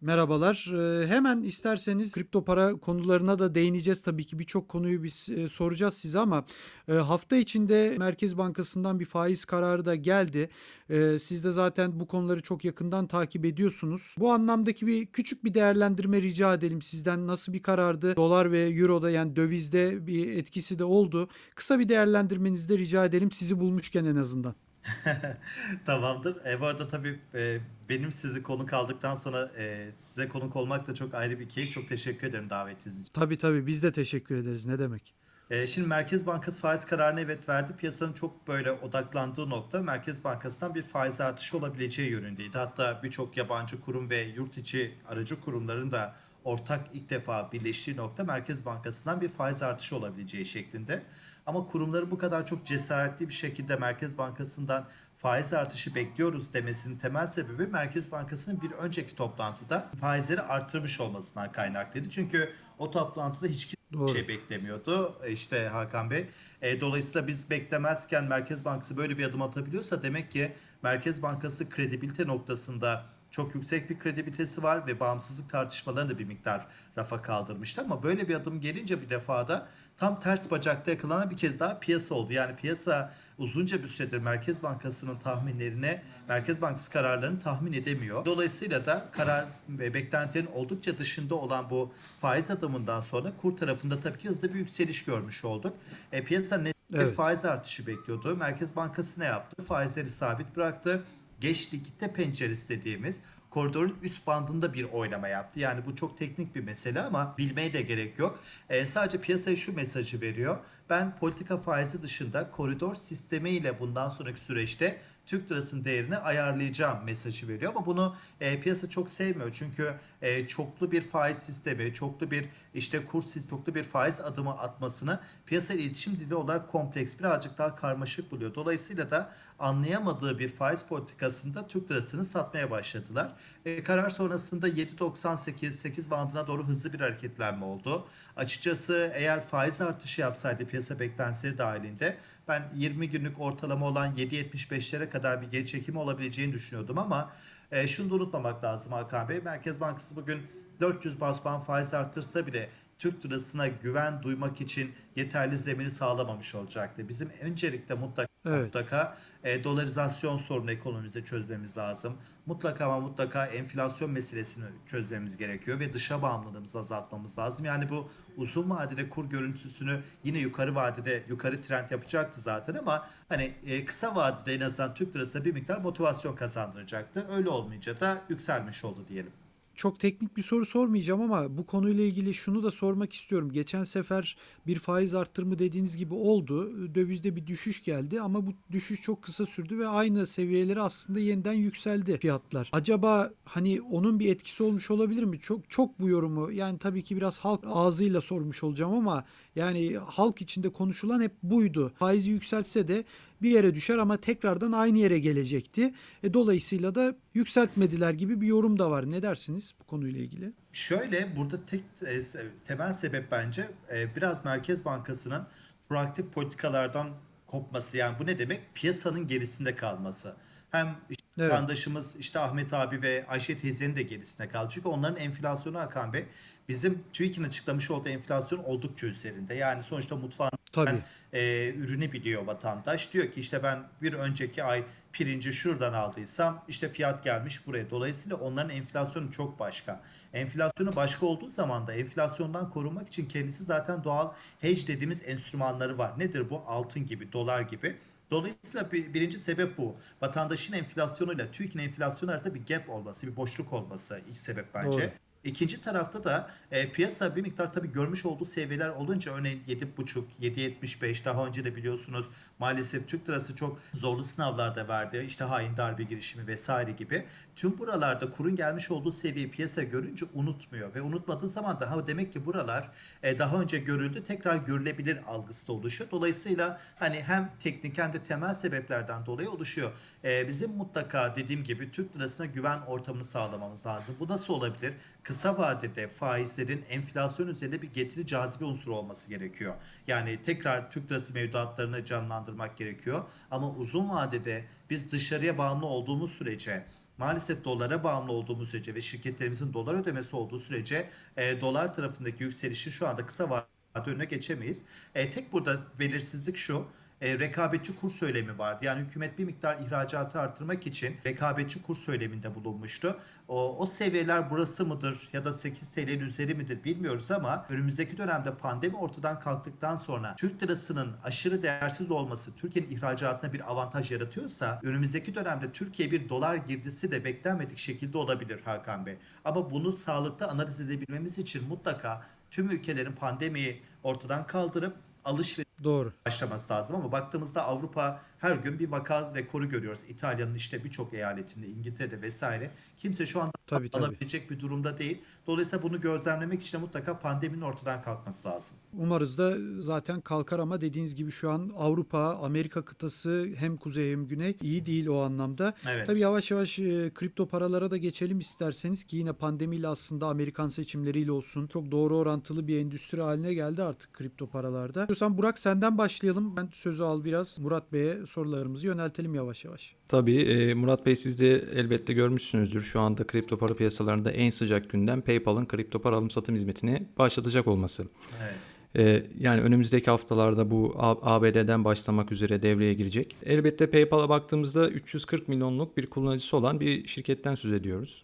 [0.02, 0.66] Merhabalar.
[0.74, 4.02] Ee, hemen isterseniz kripto para konularına da değineceğiz.
[4.02, 6.46] Tabii ki birçok konuyu biz e, soracağız size ama
[6.88, 10.50] e, hafta içinde Merkez Bankası'ndan bir faiz kararı da geldi.
[10.90, 14.16] E, siz de zaten bu konuları çok yakından takip ediyorsunuz.
[14.20, 17.28] Bu anlamdaki bir küçük bir değerlendirme rica edelim sizden.
[17.28, 18.16] Nasıl bir karardı?
[18.16, 21.30] Dolar ve Euro'da yani dövizde bir etkisi de oldu.
[21.56, 24.56] Kısa bir değerlendirmenizi de rica edelim sizi bulmuşken en azından.
[25.86, 26.46] Tamamdır.
[26.46, 27.58] E, bu arada tabii e,
[27.90, 31.72] benim sizi konuk aldıktan sonra e, size konuk olmak da çok ayrı bir keyif.
[31.72, 33.14] Çok teşekkür ederim davetiniz için.
[33.14, 34.66] Tabii tabii biz de teşekkür ederiz.
[34.66, 35.14] Ne demek?
[35.50, 37.74] E, şimdi Merkez Bankası faiz kararını evet verdi.
[37.78, 42.58] Piyasanın çok böyle odaklandığı nokta Merkez Bankası'ndan bir faiz artışı olabileceği yönündeydi.
[42.58, 48.24] Hatta birçok yabancı kurum ve yurt içi aracı kurumların da ortak ilk defa birleştiği nokta
[48.24, 51.04] Merkez Bankası'ndan bir faiz artışı olabileceği şeklinde.
[51.50, 57.28] Ama kurumların bu kadar çok cesaretli bir şekilde Merkez Bankası'ndan faiz artışı bekliyoruz demesinin temel
[57.28, 62.10] sebebi Merkez Bankası'nın bir önceki toplantıda faizleri arttırmış olmasından kaynaklıydı.
[62.10, 64.10] Çünkü o toplantıda hiç Doğru.
[64.10, 66.28] şey beklemiyordu işte Hakan Bey.
[66.62, 70.52] E, dolayısıyla biz beklemezken Merkez Bankası böyle bir adım atabiliyorsa demek ki
[70.84, 76.68] Merkez Bankası kredibilite noktasında çok yüksek bir kredibilitesi var ve bağımsızlık tartışmalarını da bir miktar
[76.98, 77.82] rafa kaldırmıştı.
[77.82, 79.68] Ama böyle bir adım gelince bir defada
[80.00, 82.34] tam ters bacakta yakalanan bir kez daha piyasa oldu.
[82.34, 88.26] Yani piyasa uzunca bir süredir Merkez Bankası'nın tahminlerine, Merkez Bankası kararlarını tahmin edemiyor.
[88.26, 94.18] Dolayısıyla da karar ve beklentilerin oldukça dışında olan bu faiz adımından sonra kur tarafında tabii
[94.18, 95.74] ki hızlı bir yükseliş görmüş olduk.
[96.12, 97.08] E, piyasa net evet.
[97.08, 98.36] bir faiz artışı bekliyordu.
[98.36, 99.64] Merkez Bankası ne yaptı?
[99.64, 101.04] Faizleri sabit bıraktı
[101.42, 105.60] geç likitte penceresi dediğimiz koridorun üst bandında bir oynama yaptı.
[105.60, 108.40] Yani bu çok teknik bir mesele ama bilmeye de gerek yok.
[108.70, 110.58] E, sadece piyasaya şu mesajı veriyor.
[110.90, 117.74] Ben politika faizi dışında koridor sistemiyle bundan sonraki süreçte Türk lirasının değerini ayarlayacağım mesajı veriyor.
[117.76, 119.52] Ama bunu e, piyasa çok sevmiyor.
[119.52, 124.52] Çünkü e, çoklu bir faiz sistemi, çoklu bir işte kur sistemi, çoklu bir faiz adımı
[124.52, 128.56] atmasını piyasa iletişim dili olarak kompleks, birazcık daha karmaşık buluyor.
[128.56, 133.34] Dolayısıyla da anlayamadığı bir faiz politikasında Türk lirasını satmaya başladılar.
[133.66, 138.08] E, karar sonrasında 7.98-8 bandına doğru hızlı bir hareketlenme oldu.
[138.36, 142.18] Açıkçası eğer faiz artışı yapsaydı piyasa beklentileri dahilinde
[142.50, 147.32] ben 20 günlük ortalama olan 7.75'lere kadar bir geri çekimi olabileceğini düşünüyordum ama
[147.72, 149.42] e, şunu da unutmamak lazım Hakan Bey.
[149.42, 150.40] Merkez Bankası bugün
[150.80, 157.10] 400 bas puan faiz arttırsa bile Türk lirasına güven duymak için yeterli zemini sağlamamış olacaktı.
[157.10, 158.66] Bizim öncelikle mutlaka evet.
[158.66, 162.18] mutlaka e, dolarizasyon sorunu ekonomimizde çözmemiz lazım.
[162.46, 167.66] Mutlaka ama mutlaka enflasyon meselesini çözmemiz gerekiyor ve dışa bağımlılığımızı azaltmamız lazım.
[167.66, 173.54] Yani bu uzun vadede kur görüntüsünü yine yukarı vadede yukarı trend yapacaktı zaten ama hani
[173.66, 177.26] e, kısa vadede en azından Türk lirasına bir miktar motivasyon kazandıracaktı.
[177.32, 179.32] Öyle olmayınca da yükselmiş oldu diyelim
[179.80, 183.52] çok teknik bir soru sormayacağım ama bu konuyla ilgili şunu da sormak istiyorum.
[183.52, 184.38] Geçen sefer
[184.68, 186.72] bir faiz arttırımı dediğiniz gibi oldu.
[186.96, 191.54] Dövizde bir düşüş geldi ama bu düşüş çok kısa sürdü ve aynı seviyeleri aslında yeniden
[191.54, 192.70] yükseldi fiyatlar.
[192.72, 195.40] Acaba hani onun bir etkisi olmuş olabilir mi?
[195.40, 200.42] Çok çok bu yorumu yani tabii ki biraz halk ağzıyla sormuş olacağım ama yani halk
[200.42, 201.92] içinde konuşulan hep buydu.
[202.00, 203.04] Faizi yükseltse de
[203.42, 205.94] bir yere düşer ama tekrardan aynı yere gelecekti.
[206.24, 209.12] E, dolayısıyla da yükseltmediler gibi bir yorum da var.
[209.12, 210.54] Ne dersiniz bu konuyla ilgili?
[210.74, 212.20] Şöyle burada tek e,
[212.66, 215.48] temel sebep bence e, biraz Merkez Bankası'nın
[215.90, 217.10] proaktif politikalardan
[217.48, 217.98] kopması.
[217.98, 218.62] Yani bu ne demek?
[218.76, 220.36] Piyasanın gerisinde kalması.
[220.72, 221.52] Hem işte evet.
[221.52, 224.68] vatandaşımız işte Ahmet abi ve Ayşe teyzenin de gerisinde kaldı.
[224.72, 226.26] Çünkü onların enflasyonu Hakan Bey
[226.70, 229.54] bizim TÜİK'in açıklamış olduğu enflasyon oldukça üzerinde.
[229.54, 231.02] Yani sonuçta mutfağın Tabii.
[231.34, 233.14] E, ürünü biliyor vatandaş.
[233.14, 237.90] Diyor ki işte ben bir önceki ay pirinci şuradan aldıysam işte fiyat gelmiş buraya.
[237.90, 240.02] Dolayısıyla onların enflasyonu çok başka.
[240.34, 246.20] Enflasyonu başka olduğu zaman da enflasyondan korunmak için kendisi zaten doğal hedge dediğimiz enstrümanları var.
[246.20, 246.64] Nedir bu?
[246.68, 247.98] Altın gibi, dolar gibi.
[248.32, 249.96] Dolayısıyla bir, birinci sebep bu.
[250.22, 255.02] Vatandaşın enflasyonuyla TÜİK'in enflasyonu arasında bir gap olması, bir boşluk olması ilk sebep bence.
[255.02, 255.12] Doğru.
[255.44, 261.26] İkinci tarafta da e, piyasa bir miktar tabii görmüş olduğu seviyeler olunca örneğin 7.5, 7.75
[261.26, 262.26] daha önce de biliyorsunuz
[262.60, 265.24] maalesef Türk lirası çok zorlu sınavlarda verdi.
[265.28, 267.26] İşte hain darbe girişimi vesaire gibi.
[267.56, 272.34] Tüm buralarda kurun gelmiş olduğu seviyeyi piyasa görünce unutmuyor ve unutmadığı zaman da ha demek
[272.34, 272.90] ki buralar
[273.24, 276.12] e, daha önce görüldü tekrar görülebilir algısı da oluşuyor.
[276.12, 279.92] Dolayısıyla hani hem teknik hem de temel sebeplerden dolayı oluşuyor.
[280.24, 284.16] E, bizim mutlaka dediğim gibi Türk lirasına güven ortamını sağlamamız lazım.
[284.20, 284.94] Bu nasıl olabilir?
[285.30, 289.76] Kısa vadede faizlerin enflasyon üzerinde bir getiri cazibe unsuru olması gerekiyor.
[290.08, 293.24] Yani tekrar Türk lirası mevduatlarını canlandırmak gerekiyor.
[293.52, 296.86] Ama uzun vadede biz dışarıya bağımlı olduğumuz sürece
[297.18, 302.92] maalesef dolara bağımlı olduğumuz sürece ve şirketlerimizin dolar ödemesi olduğu sürece e, dolar tarafındaki yükselişi
[302.92, 304.84] şu anda kısa vadede önüne geçemeyiz.
[305.16, 306.86] E, tek burada belirsizlik şu
[307.22, 308.86] e, rekabetçi kur söylemi vardı.
[308.86, 313.18] Yani hükümet bir miktar ihracatı artırmak için rekabetçi kur söyleminde bulunmuştu.
[313.48, 318.56] O, o seviyeler burası mıdır ya da 8 TL'nin üzeri midir bilmiyoruz ama önümüzdeki dönemde
[318.56, 325.36] pandemi ortadan kalktıktan sonra Türk lirasının aşırı değersiz olması Türkiye'nin ihracatına bir avantaj yaratıyorsa önümüzdeki
[325.36, 329.16] dönemde Türkiye bir dolar girdisi de beklenmedik şekilde olabilir Hakan Bey.
[329.46, 336.14] Ama bunu sağlıklı analiz edebilmemiz için mutlaka tüm ülkelerin pandemiyi ortadan kaldırıp alışveriş Doğru.
[336.26, 340.00] başlaması lazım ama baktığımızda Avrupa her gün bir vaka rekoru görüyoruz.
[340.10, 342.72] İtalya'nın işte birçok eyaletinde, İngiltere'de vesaire.
[342.98, 344.04] Kimse şu anda tabii, tabii.
[344.04, 345.18] alabilecek bir durumda değil.
[345.48, 348.78] Dolayısıyla bunu gözlemlemek için mutlaka pandeminin ortadan kalkması lazım.
[348.98, 354.28] Umarız da zaten kalkar ama dediğiniz gibi şu an Avrupa, Amerika kıtası hem kuzey hem
[354.28, 355.74] güney iyi değil o anlamda.
[355.90, 356.08] Evet.
[356.08, 361.32] Tabii yavaş yavaş e, kripto paralara da geçelim isterseniz ki yine pandemiyle aslında Amerikan seçimleriyle
[361.32, 365.08] olsun çok doğru orantılı bir endüstri haline geldi artık kripto paralarda.
[365.08, 366.58] Diyorsan Burak senden başlayalım.
[366.58, 369.96] Ben sözü al biraz Murat Bey'e sorularımızı yöneltelim yavaş yavaş.
[370.08, 372.82] Tabii e, Murat Bey siz de elbette görmüşsünüzdür.
[372.82, 377.68] Şu anda kripto para piyasalarında en sıcak gündem PayPal'ın kripto para alım satım hizmetini başlatacak
[377.68, 378.08] olması.
[378.42, 378.60] Evet.
[378.96, 383.36] E, yani önümüzdeki haftalarda bu ABD'den başlamak üzere devreye girecek.
[383.46, 388.24] Elbette PayPal'a baktığımızda 340 milyonluk bir kullanıcısı olan bir şirketten söz ediyoruz.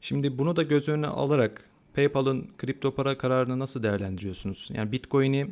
[0.00, 4.68] Şimdi bunu da göz önüne alarak PayPal'ın kripto para kararını nasıl değerlendiriyorsunuz?
[4.72, 5.48] Yani Bitcoin'i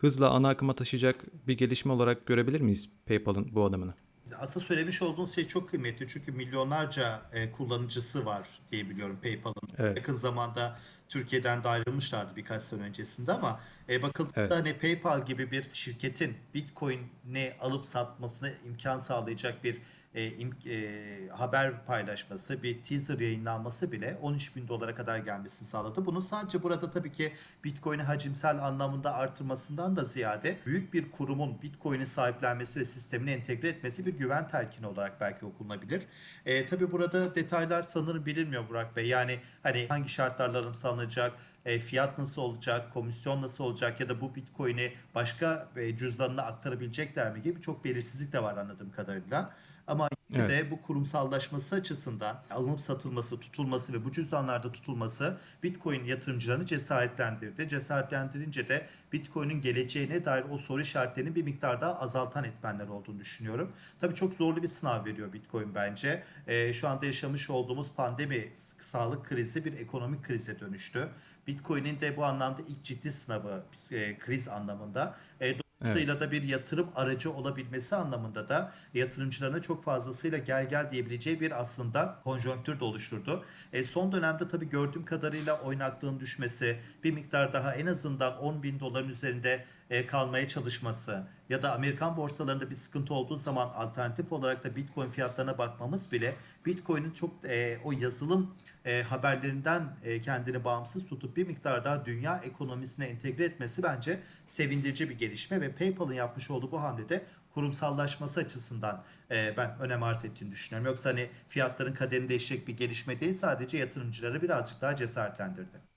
[0.00, 3.94] hızla ana akıma taşıyacak bir gelişme olarak görebilir miyiz PayPal'ın bu adımını?
[4.38, 9.68] Aslında söylemiş olduğunuz şey çok kıymetli çünkü milyonlarca e, kullanıcısı var diye biliyorum PayPal'ın.
[9.78, 9.96] Evet.
[9.96, 10.78] Yakın zamanda
[11.08, 14.52] Türkiye'den de ayrılmışlardı birkaç sene öncesinde ama e, bakıldığında evet.
[14.52, 19.78] hani PayPal gibi bir şirketin Bitcoin'i alıp satmasına imkan sağlayacak bir
[20.16, 26.06] e, e, haber paylaşması, bir teaser yayınlanması bile 13 bin dolara kadar gelmesini sağladı.
[26.06, 27.32] Bunu sadece burada tabii ki
[27.64, 34.06] Bitcoin'i hacimsel anlamında artırmasından da ziyade büyük bir kurumun Bitcoin'i sahiplenmesi ve sistemine entegre etmesi
[34.06, 36.02] bir güven telkini olarak belki okunabilir.
[36.46, 39.06] E, tabii burada detaylar sanırım bilinmiyor Burak Bey.
[39.06, 41.32] Yani hani hangi şartlarla alım sağlanacak,
[41.64, 47.32] e, fiyat nasıl olacak, komisyon nasıl olacak ya da bu Bitcoin'i başka e, cüzdanına aktarabilecekler
[47.32, 49.54] mi gibi çok belirsizlik de var anladığım kadarıyla.
[49.86, 50.50] Ama yine Evet.
[50.50, 57.68] de bu kurumsallaşması açısından alınıp satılması, tutulması ve bu cüzdanlarda tutulması Bitcoin yatırımcılarını cesaretlendirdi.
[57.68, 63.72] Cesaretlendirince de Bitcoin'in geleceğine dair o soru işaretlerini bir miktar daha azaltan etmenler olduğunu düşünüyorum.
[64.00, 66.22] Tabii çok zorlu bir sınav veriyor Bitcoin bence.
[66.46, 71.08] Ee, şu anda yaşamış olduğumuz pandemi, sağlık krizi bir ekonomik krize dönüştü.
[71.46, 75.16] Bitcoin'in de bu anlamda ilk ciddi sınavı e, kriz anlamında.
[75.40, 81.40] E, Dolayısıyla da bir yatırım aracı olabilmesi anlamında da yatırımcılarına çok fazlasıyla gel gel diyebileceği
[81.40, 83.44] bir aslında konjonktür de oluşturdu.
[83.72, 88.80] E, son dönemde tabii gördüğüm kadarıyla oynaklığın düşmesi, bir miktar daha en azından 10 bin
[88.80, 94.64] doların üzerinde e, kalmaya çalışması ya da Amerikan borsalarında bir sıkıntı olduğu zaman alternatif olarak
[94.64, 101.06] da Bitcoin fiyatlarına bakmamız bile Bitcoin'in çok e, o yazılım e, haberlerinden e, kendini bağımsız
[101.06, 106.50] tutup bir miktar daha dünya ekonomisine entegre etmesi bence sevindirici bir gelişme ve PayPal'ın yapmış
[106.50, 110.90] olduğu bu hamlede kurumsallaşması açısından e, ben önem arz ettiğini düşünüyorum.
[110.90, 115.95] Yoksa hani fiyatların kaderini değişecek bir gelişme değil sadece yatırımcıları birazcık daha cesaretlendirdi.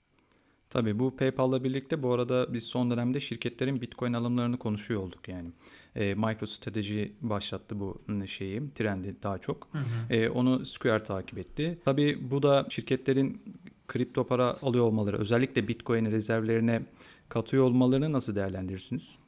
[0.70, 5.48] Tabii bu PayPal'la birlikte bu arada biz son dönemde şirketlerin Bitcoin alımlarını konuşuyor olduk yani.
[5.96, 9.68] E, MicroStrategy başlattı bu şeyi, trendi daha çok.
[9.72, 10.14] Hı hı.
[10.14, 11.78] E, onu Square takip etti.
[11.84, 13.42] Tabii bu da şirketlerin
[13.88, 16.82] kripto para alıyor olmaları, özellikle Bitcoin rezervlerine
[17.28, 19.18] katıyor olmalarını nasıl değerlendirirsiniz?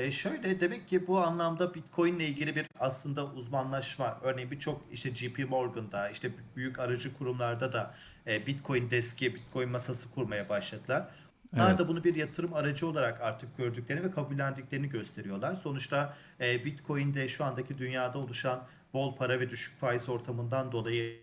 [0.00, 5.14] E şöyle demek ki bu anlamda Bitcoin ile ilgili bir aslında uzmanlaşma örneğin birçok işte
[5.14, 7.94] JP Morgan'da işte büyük aracı kurumlarda da
[8.26, 11.08] e, Bitcoin deski, Bitcoin masası kurmaya başladılar.
[11.54, 11.78] Onlar evet.
[11.78, 15.54] da bunu bir yatırım aracı olarak artık gördüklerini ve kabullendiklerini gösteriyorlar.
[15.54, 21.20] Sonuçta e, Bitcoin'de şu andaki dünyada oluşan bol para ve düşük faiz ortamından dolayı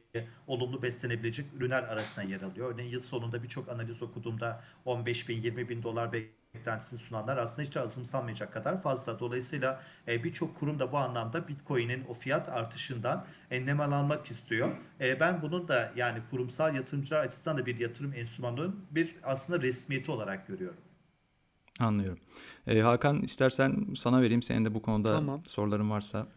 [0.48, 2.74] olumlu beslenebilecek ürünler arasına yer alıyor.
[2.74, 6.14] Örneğin yıl sonunda birçok analiz okuduğumda 15 bin 20 bin dolar
[6.58, 9.20] beklentisini sunanlar aslında hiç azımsanmayacak kadar fazla.
[9.20, 14.70] Dolayısıyla e, birçok kurum da bu anlamda Bitcoin'in o fiyat artışından e, nemalanmak istiyor.
[15.02, 20.12] E, ben bunun da yani kurumsal yatırımcılar açısından da bir yatırım enstrümanının bir aslında resmiyeti
[20.12, 20.78] olarak görüyorum.
[21.80, 22.20] Anlıyorum.
[22.68, 24.44] E, Hakan istersen sana vereyim.
[24.44, 25.42] Senin de bu konuda tamam.
[25.46, 26.28] soruların varsa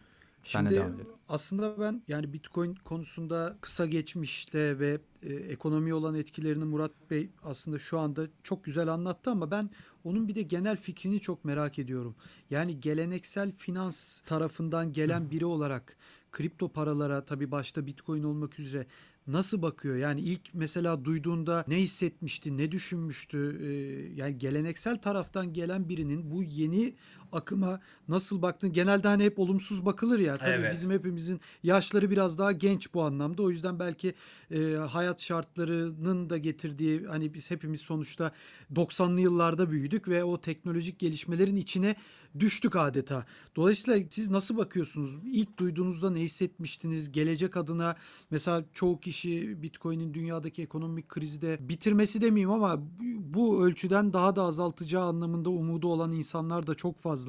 [0.43, 0.85] Şimdi
[1.29, 7.79] aslında ben yani Bitcoin konusunda kısa geçmişte ve e, ekonomi olan etkilerini Murat Bey aslında
[7.79, 9.69] şu anda çok güzel anlattı ama ben
[10.03, 12.15] onun bir de genel fikrini çok merak ediyorum.
[12.49, 15.97] Yani geleneksel finans tarafından gelen biri olarak
[16.31, 18.85] kripto paralara tabii başta Bitcoin olmak üzere
[19.27, 19.95] nasıl bakıyor?
[19.95, 23.59] Yani ilk mesela duyduğunda ne hissetmişti, ne düşünmüştü?
[23.61, 23.71] Ee,
[24.15, 26.93] yani geleneksel taraftan gelen birinin bu yeni
[27.31, 28.73] akıma nasıl baktın?
[28.73, 30.33] Genelde hani hep olumsuz bakılır ya.
[30.33, 30.73] Tabii evet.
[30.73, 33.43] bizim hepimizin yaşları biraz daha genç bu anlamda.
[33.43, 34.13] O yüzden belki
[34.51, 38.31] e, hayat şartlarının da getirdiği hani biz hepimiz sonuçta
[38.75, 41.95] 90'lı yıllarda büyüdük ve o teknolojik gelişmelerin içine
[42.39, 43.25] düştük adeta.
[43.55, 45.17] Dolayısıyla siz nasıl bakıyorsunuz?
[45.25, 47.11] İlk duyduğunuzda ne hissetmiştiniz?
[47.11, 47.95] Gelecek adına
[48.31, 52.79] mesela çoğu kişi Bitcoin'in dünyadaki ekonomik krizi de bitirmesi demeyeyim ama
[53.17, 57.20] bu ölçüden daha da azaltacağı anlamında umudu olan insanlar da çok fazla.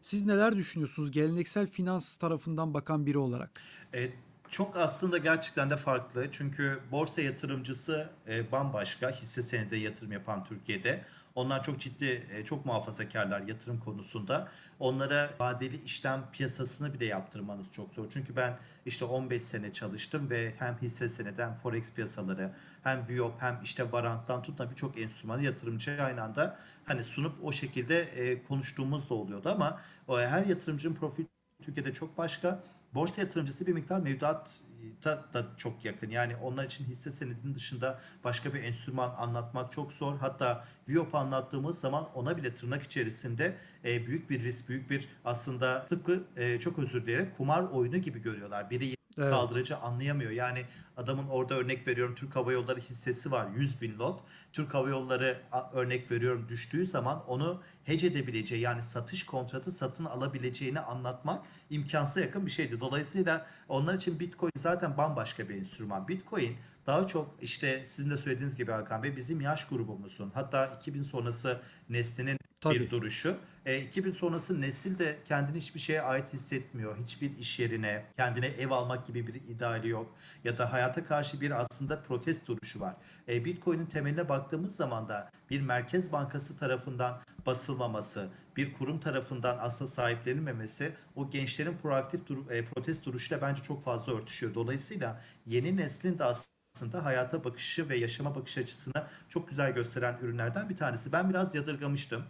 [0.00, 3.50] Siz neler düşünüyorsunuz geleneksel finans tarafından bakan biri olarak?
[3.92, 4.12] Evet.
[4.50, 6.28] Çok aslında gerçekten de farklı.
[6.32, 9.10] Çünkü borsa yatırımcısı e, bambaşka.
[9.10, 11.02] Hisse senedi yatırım yapan Türkiye'de.
[11.34, 14.48] Onlar çok ciddi, e, çok muhafazakarlar yatırım konusunda.
[14.78, 18.06] Onlara vadeli işlem piyasasını bile yaptırmanız çok zor.
[18.10, 23.42] Çünkü ben işte 15 sene çalıştım ve hem hisse senedi hem forex piyasaları hem VIOP
[23.42, 29.10] hem işte varanttan tutun birçok enstrümanı yatırımcı aynı anda hani sunup o şekilde e, konuştuğumuz
[29.10, 31.24] da oluyordu ama o her yatırımcının profil
[31.62, 32.62] Türkiye'de çok başka.
[32.94, 36.10] Borsa yatırımcısı bir miktar mevduatta da çok yakın.
[36.10, 40.18] Yani onlar için hisse senedinin dışında başka bir enstrüman anlatmak çok zor.
[40.18, 45.86] Hatta VIOP anlattığımız zaman ona bile tırnak içerisinde e, büyük bir risk, büyük bir aslında
[45.86, 48.70] tıpkı e, çok özür dileyerek kumar oyunu gibi görüyorlar.
[48.70, 49.30] Biri evet.
[49.30, 50.30] kaldırıcı anlayamıyor.
[50.30, 50.64] Yani
[50.96, 54.20] adamın orada örnek veriyorum Türk Hava Yolları hissesi var 100 bin lot.
[54.52, 60.80] Türk Hava Yolları örnek veriyorum düştüğü zaman onu hece edebileceği yani satış kontratı satın alabileceğini
[60.80, 62.80] anlatmak imkansıza yakın bir şeydi.
[62.80, 66.08] Dolayısıyla onlar için Bitcoin zaten bambaşka bir enstrüman.
[66.08, 66.56] Bitcoin
[66.86, 71.60] daha çok işte sizin de söylediğiniz gibi Hakan Bey bizim yaş grubumuzun hatta 2000 sonrası
[71.88, 72.80] neslinin Tabii.
[72.80, 73.36] bir duruşu.
[73.66, 76.96] E, 2000 sonrası nesil de kendini hiçbir şeye ait hissetmiyor.
[76.98, 80.14] Hiçbir iş yerine kendine ev almak gibi bir ideali yok.
[80.44, 82.96] Ya da hayata karşı bir aslında protest duruşu var.
[83.28, 89.86] E, Bitcoin'in temeline baktığımız zaman da bir merkez bankası tarafından basılmaması, bir kurum tarafından asla
[89.86, 94.54] sahiplenilmemesi o gençlerin proaktif dur e, protest duruşuyla bence çok fazla örtüşüyor.
[94.54, 100.18] Dolayısıyla yeni neslin de aslında aslında hayata bakışı ve yaşama bakış açısını çok güzel gösteren
[100.22, 101.12] ürünlerden bir tanesi.
[101.12, 102.24] Ben biraz yadırgamıştım.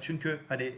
[0.00, 0.72] Çünkü hani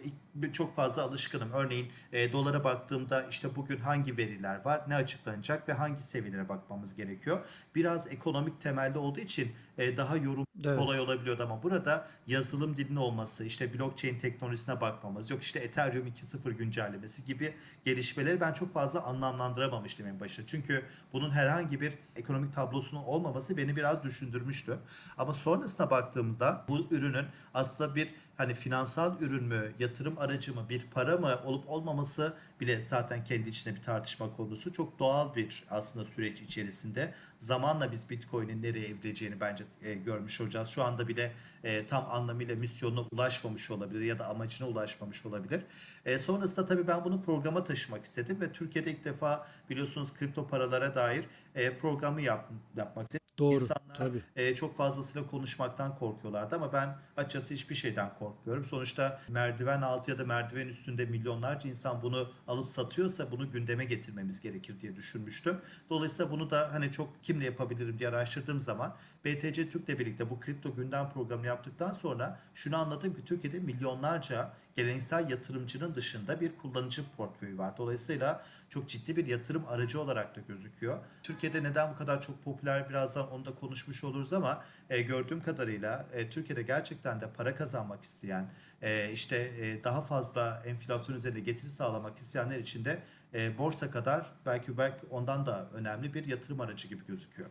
[0.52, 1.52] çok fazla alışkınım.
[1.52, 6.94] Örneğin e, dolara baktığımda işte bugün hangi veriler var, ne açıklanacak ve hangi seviyelere bakmamız
[6.94, 7.46] gerekiyor.
[7.74, 10.78] Biraz ekonomik temelli olduğu için e, daha yorum evet.
[10.78, 16.52] kolay olabiliyordu ama burada yazılım dilinin olması, işte blockchain teknolojisine bakmamız, yok işte Ethereum 2.0
[16.52, 17.54] güncellemesi gibi
[17.84, 20.46] gelişmeleri ben çok fazla anlamlandıramamıştım en başta.
[20.46, 24.78] Çünkü bunun herhangi bir ekonomik tablosunun olmaması beni biraz düşündürmüştü.
[25.18, 30.90] Ama sonrasına baktığımda bu ürünün aslında bir hani finansal ürün mü, yatırım aracı mı, bir
[30.90, 34.72] para mı olup olmaması bile zaten kendi içinde bir tartışma konusu.
[34.72, 37.14] Çok doğal bir aslında süreç içerisinde.
[37.38, 40.68] Zamanla biz Bitcoin'in nereye evrileceğini bence e, görmüş olacağız.
[40.68, 41.32] Şu anda bile
[41.64, 45.62] e, tam anlamıyla misyonuna ulaşmamış olabilir ya da amacına ulaşmamış olabilir.
[46.04, 50.94] E, sonrasında tabii ben bunu programa taşımak istedim ve Türkiye'de ilk defa biliyorsunuz kripto paralara
[50.94, 53.20] dair e, programı yap, yapmak istedim.
[53.40, 53.54] Doğru.
[53.54, 54.22] İnsanlar tabii.
[54.36, 58.64] E, çok fazlasıyla konuşmaktan korkuyorlardı ama ben açıkçası hiçbir şeyden korkmuyorum.
[58.64, 64.40] Sonuçta merdiven altı ya da merdiven üstünde milyonlarca insan bunu alıp satıyorsa bunu gündeme getirmemiz
[64.40, 65.56] gerekir diye düşünmüştüm.
[65.90, 70.74] Dolayısıyla bunu da hani çok kimle yapabilirim diye araştırdığım zaman BTC Türk'le birlikte bu kripto
[70.74, 77.58] gündem programını yaptıktan sonra şunu anladım ki Türkiye'de milyonlarca geleneksel yatırımcının dışında bir kullanıcı portföyü
[77.58, 77.76] var.
[77.76, 80.98] Dolayısıyla çok ciddi bir yatırım aracı olarak da gözüküyor.
[81.22, 86.06] Türkiye'de neden bu kadar çok popüler birazdan onu da konuşmuş oluruz ama e, gördüğüm kadarıyla
[86.12, 88.50] e, Türkiye'de gerçekten de para kazanmak isteyen,
[88.82, 93.02] e, işte e, daha fazla enflasyon üzerinde getiri sağlamak isteyenler için de
[93.34, 97.50] e, borsa kadar belki belki ondan da önemli bir yatırım aracı gibi gözüküyor.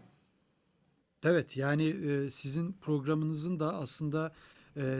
[1.24, 1.96] Evet yani
[2.32, 4.32] sizin programınızın da aslında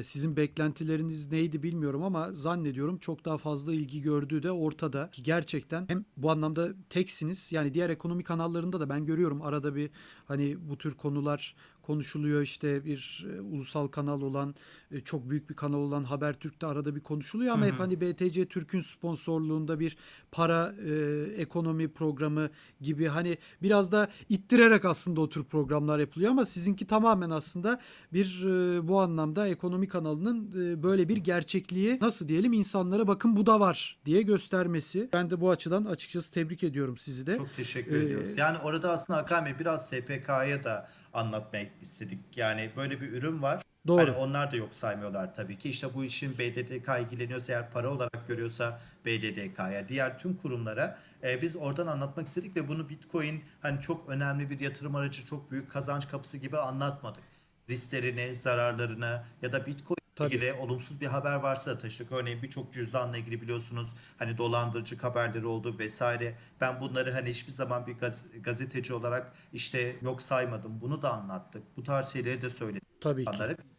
[0.04, 5.10] sizin beklentileriniz neydi bilmiyorum ama zannediyorum çok daha fazla ilgi gördüğü de ortada.
[5.12, 9.90] Ki gerçekten hem bu anlamda teksiniz yani diğer ekonomi kanallarında da ben görüyorum arada bir
[10.26, 14.56] hani bu tür konular konuşuluyor işte bir e, ulusal kanal olan
[14.92, 17.74] e, çok büyük bir kanal olan Habertürk'te arada bir konuşuluyor ama hı hı.
[17.74, 19.98] hep hani BTC Türk'ün sponsorluğunda bir
[20.32, 22.50] para e, ekonomi programı
[22.82, 27.80] gibi hani biraz da ittirerek aslında o tür programlar yapılıyor ama sizinki tamamen aslında
[28.14, 33.46] bir e, bu anlamda ekonomi kanalının e, böyle bir gerçekliği nasıl diyelim insanlara bakın bu
[33.46, 35.10] da var diye göstermesi.
[35.14, 37.36] Ben de bu açıdan açıkçası tebrik ediyorum sizi de.
[37.36, 38.38] Çok teşekkür ee, ediyoruz.
[38.38, 42.38] Yani orada aslında Hakan Bey biraz SPK'ya da anlatmak istedik.
[42.38, 43.62] Yani böyle bir ürün var.
[43.88, 44.02] Doğru.
[44.02, 45.70] Hani onlar da yok saymıyorlar tabii ki.
[45.70, 51.56] İşte bu işin BDDK ilgileniyorsa eğer para olarak görüyorsa BDDK'ya, diğer tüm kurumlara e, biz
[51.56, 56.08] oradan anlatmak istedik ve bunu Bitcoin hani çok önemli bir yatırım aracı, çok büyük kazanç
[56.10, 57.24] kapısı gibi anlatmadık.
[57.70, 60.36] Risklerini, zararlarını ya da Bitcoin Tabii.
[60.36, 62.12] ilgili olumsuz bir haber varsa taşıdık.
[62.12, 66.36] Örneğin birçok cüzdanla ilgili biliyorsunuz hani dolandırıcı haberleri oldu vesaire.
[66.62, 70.82] Ben bunları hani hiçbir zaman bir gaz, gazeteci olarak işte yok saymadım.
[70.82, 71.64] Bunu da anlattık.
[71.78, 73.02] Bu tarz şeyleri de söyledik.
[73.02, 73.32] Tabii ki.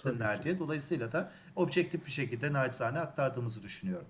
[0.02, 0.58] Tabii diye.
[0.58, 4.06] Dolayısıyla da objektif bir şekilde naçizane aktardığımızı düşünüyorum.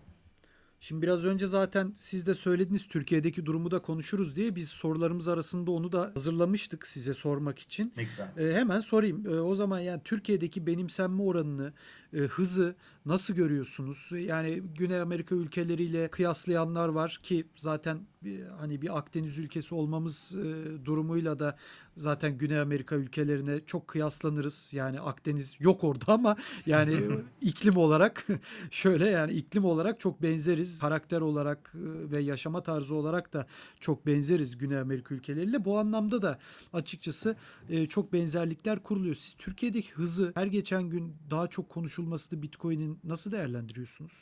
[0.81, 5.71] Şimdi biraz önce zaten siz de söylediniz Türkiye'deki durumu da konuşuruz diye biz sorularımız arasında
[5.71, 7.93] onu da hazırlamıştık size sormak için.
[7.97, 8.29] Ne güzel.
[8.37, 9.27] Ee, hemen sorayım.
[9.27, 11.73] Ee, o zaman yani Türkiye'deki benimsenme oranını,
[12.15, 12.75] e, hızı
[13.07, 14.09] nasıl görüyorsunuz?
[14.13, 20.85] Yani Güney Amerika ülkeleriyle kıyaslayanlar var ki zaten bir, hani bir Akdeniz ülkesi olmamız e,
[20.85, 21.57] durumuyla da
[21.97, 24.69] zaten Güney Amerika ülkelerine çok kıyaslanırız.
[24.73, 26.37] Yani Akdeniz yok orada ama
[26.67, 27.01] yani
[27.41, 28.27] iklim olarak
[28.71, 30.79] şöyle yani iklim olarak çok benzeriz.
[30.79, 33.47] Karakter olarak e, ve yaşama tarzı olarak da
[33.81, 35.65] çok benzeriz Güney Amerika ülkeleriyle.
[35.65, 36.39] Bu anlamda da
[36.73, 37.37] açıkçası
[37.69, 39.15] e, çok benzerlikler kuruluyor.
[39.15, 41.69] Siz Türkiye'deki hızı her geçen gün daha çok
[42.01, 44.13] konuşulmasını Bitcoin'in nasıl değerlendiriyorsunuz?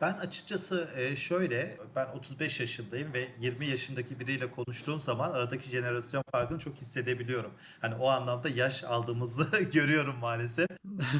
[0.00, 6.22] Ben açıkçası e, şöyle ben 35 yaşındayım ve 20 yaşındaki biriyle konuştuğum zaman aradaki jenerasyon
[6.32, 7.50] farkını çok hissedebiliyorum.
[7.80, 10.68] Hani o anlamda yaş aldığımızı görüyorum maalesef.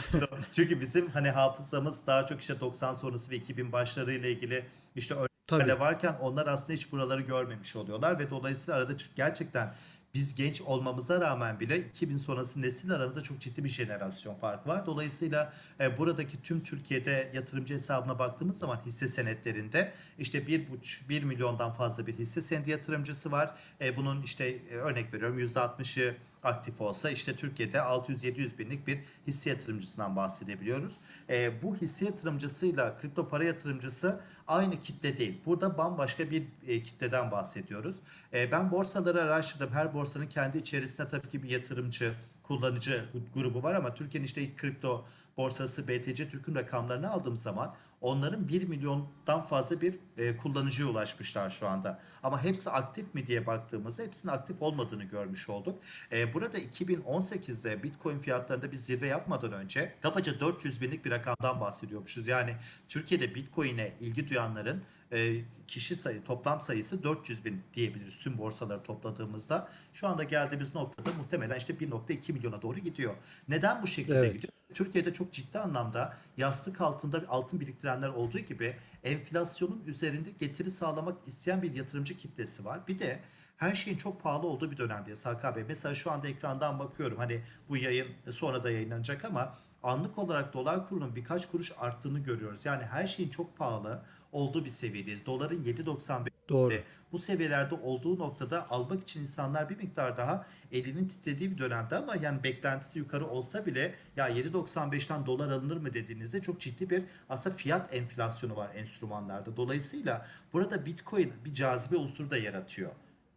[0.53, 4.65] Çünkü bizim hani hafızamız daha çok işte 90 sonrası ve 2000 başları ile ilgili
[4.97, 9.75] işte örneklerle varken onlar aslında hiç buraları görmemiş oluyorlar ve dolayısıyla arada gerçekten
[10.15, 14.87] biz genç olmamıza rağmen bile 2000 sonrası nesil aramızda çok ciddi bir jenerasyon farkı var.
[14.87, 21.73] Dolayısıyla e, buradaki tüm Türkiye'de yatırımcı hesabına baktığımız zaman hisse senetlerinde işte 1,5 1 milyondan
[21.73, 23.55] fazla bir hisse senedi yatırımcısı var.
[23.81, 29.51] E, bunun işte e, örnek veriyorum %60'ı aktif olsa işte Türkiye'de 600-700 binlik bir hisse
[29.51, 30.95] yatırımcısından bahsedebiliyoruz.
[31.31, 35.41] E, bu hisse yatırımcısıyla kripto para yatırımcısı aynı kitle değil.
[35.47, 37.97] Burada bambaşka bir e, kitleden bahsediyoruz.
[38.33, 39.71] E, ben borsaları araştırdım.
[39.73, 44.59] Her borsanın kendi içerisinde tabii ki bir yatırımcı, kullanıcı grubu var ama Türkiye'nin işte ilk
[44.59, 45.05] kripto
[45.37, 47.75] borsası BTC Türk'ün rakamlarını aldığım zaman
[48.05, 52.01] onların 1 milyondan fazla bir e, kullanıcıya ulaşmışlar şu anda.
[52.23, 55.83] Ama hepsi aktif mi diye baktığımızda hepsinin aktif olmadığını görmüş olduk.
[56.13, 62.27] E, burada 2018'de Bitcoin fiyatlarında bir zirve yapmadan önce kabaca 400 binlik bir rakamdan bahsediyormuşuz.
[62.27, 62.57] Yani
[62.89, 64.83] Türkiye'de Bitcoin'e ilgi duyanların
[65.15, 69.69] e, kişi sayı toplam sayısı 400 bin diyebiliriz tüm borsaları topladığımızda.
[69.93, 73.15] Şu anda geldiğimiz noktada muhtemelen işte 1.2 milyona doğru gidiyor.
[73.49, 74.35] Neden bu şekilde Evet.
[74.35, 74.53] gidiyor?
[74.75, 81.63] Türkiye'de çok ciddi anlamda yastık altında altın biriktirenler olduğu gibi enflasyonun üzerinde getiri sağlamak isteyen
[81.63, 82.81] bir yatırımcı kitlesi var.
[82.89, 83.21] Bir de
[83.57, 85.65] her şeyin çok pahalı olduğu bir dönemdeyiz Hakan Bey.
[85.69, 87.19] Mesela şu anda ekrandan bakıyorum.
[87.19, 89.55] Hani bu yayın sonra da yayınlanacak ama
[89.85, 92.65] anlık olarak dolar kurunun birkaç kuruş arttığını görüyoruz.
[92.65, 95.27] Yani her şeyin çok pahalı olduğu bir seviyedeyiz.
[95.27, 96.75] Doların 7.95 Doğru.
[97.13, 102.17] bu seviyelerde olduğu noktada almak için insanlar bir miktar daha elinin titrediği bir dönemde ama
[102.17, 107.57] yani beklentisi yukarı olsa bile ya 7.95'ten dolar alınır mı dediğinizde çok ciddi bir aslında
[107.57, 109.57] fiyat enflasyonu var enstrümanlarda.
[109.57, 112.91] Dolayısıyla burada Bitcoin bir cazibe unsuru da yaratıyor.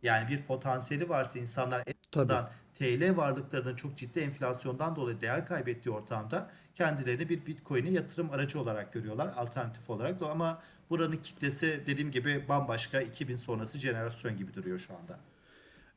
[0.03, 2.33] Yani bir potansiyeli varsa insanlar en Tabii.
[2.79, 8.93] TL varlıklarının çok ciddi enflasyondan dolayı değer kaybettiği ortamda kendilerini bir Bitcoin'e yatırım aracı olarak
[8.93, 14.79] görüyorlar alternatif olarak da ama buranın kitlesi dediğim gibi bambaşka 2000 sonrası jenerasyon gibi duruyor
[14.79, 15.19] şu anda.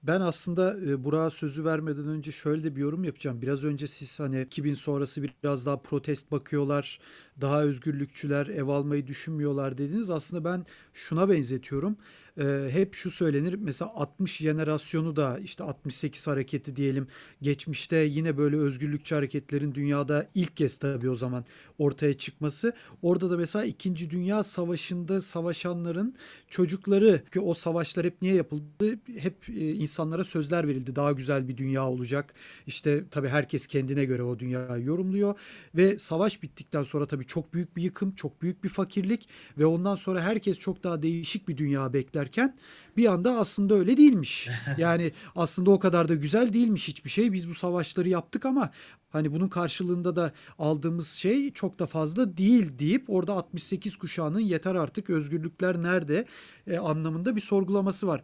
[0.02, 3.42] Ben aslında e, Burak'a sözü vermeden önce şöyle bir yorum yapacağım.
[3.42, 6.98] Biraz önce siz hani 2000 sonrası biraz daha protest bakıyorlar,
[7.40, 10.10] daha özgürlükçüler, ev almayı düşünmüyorlar dediniz.
[10.10, 11.96] Aslında ben şuna benzetiyorum.
[12.38, 17.06] E, hep şu söylenir mesela 60 jenerasyonu da işte 68 hareketi diyelim
[17.42, 21.44] geçmişte yine böyle özgürlükçü hareketlerin dünyada ilk kez tabii o zaman
[21.78, 22.72] ortaya çıkması.
[23.02, 24.10] Orada da mesela 2.
[24.10, 26.14] Dünya Savaşı'nda savaşanların
[26.48, 28.98] çocukları ki o savaşlar hep niye yapıldı?
[29.18, 30.96] Hep e, insanlara sözler verildi.
[30.96, 32.34] Daha güzel bir dünya olacak.
[32.66, 35.34] İşte tabii herkes kendine göre o dünyayı yorumluyor
[35.74, 39.28] ve savaş bittikten sonra tabii çok büyük bir yıkım, çok büyük bir fakirlik
[39.58, 42.56] ve ondan sonra herkes çok daha değişik bir dünya beklerken
[42.96, 44.48] bir anda aslında öyle değilmiş.
[44.78, 47.32] Yani aslında o kadar da güzel değilmiş hiçbir şey.
[47.32, 48.70] Biz bu savaşları yaptık ama
[49.10, 54.74] hani bunun karşılığında da aldığımız şey çok da fazla değil deyip orada 68 kuşağının yeter
[54.74, 56.26] artık özgürlükler nerede
[56.66, 58.22] e, anlamında bir sorgulaması var.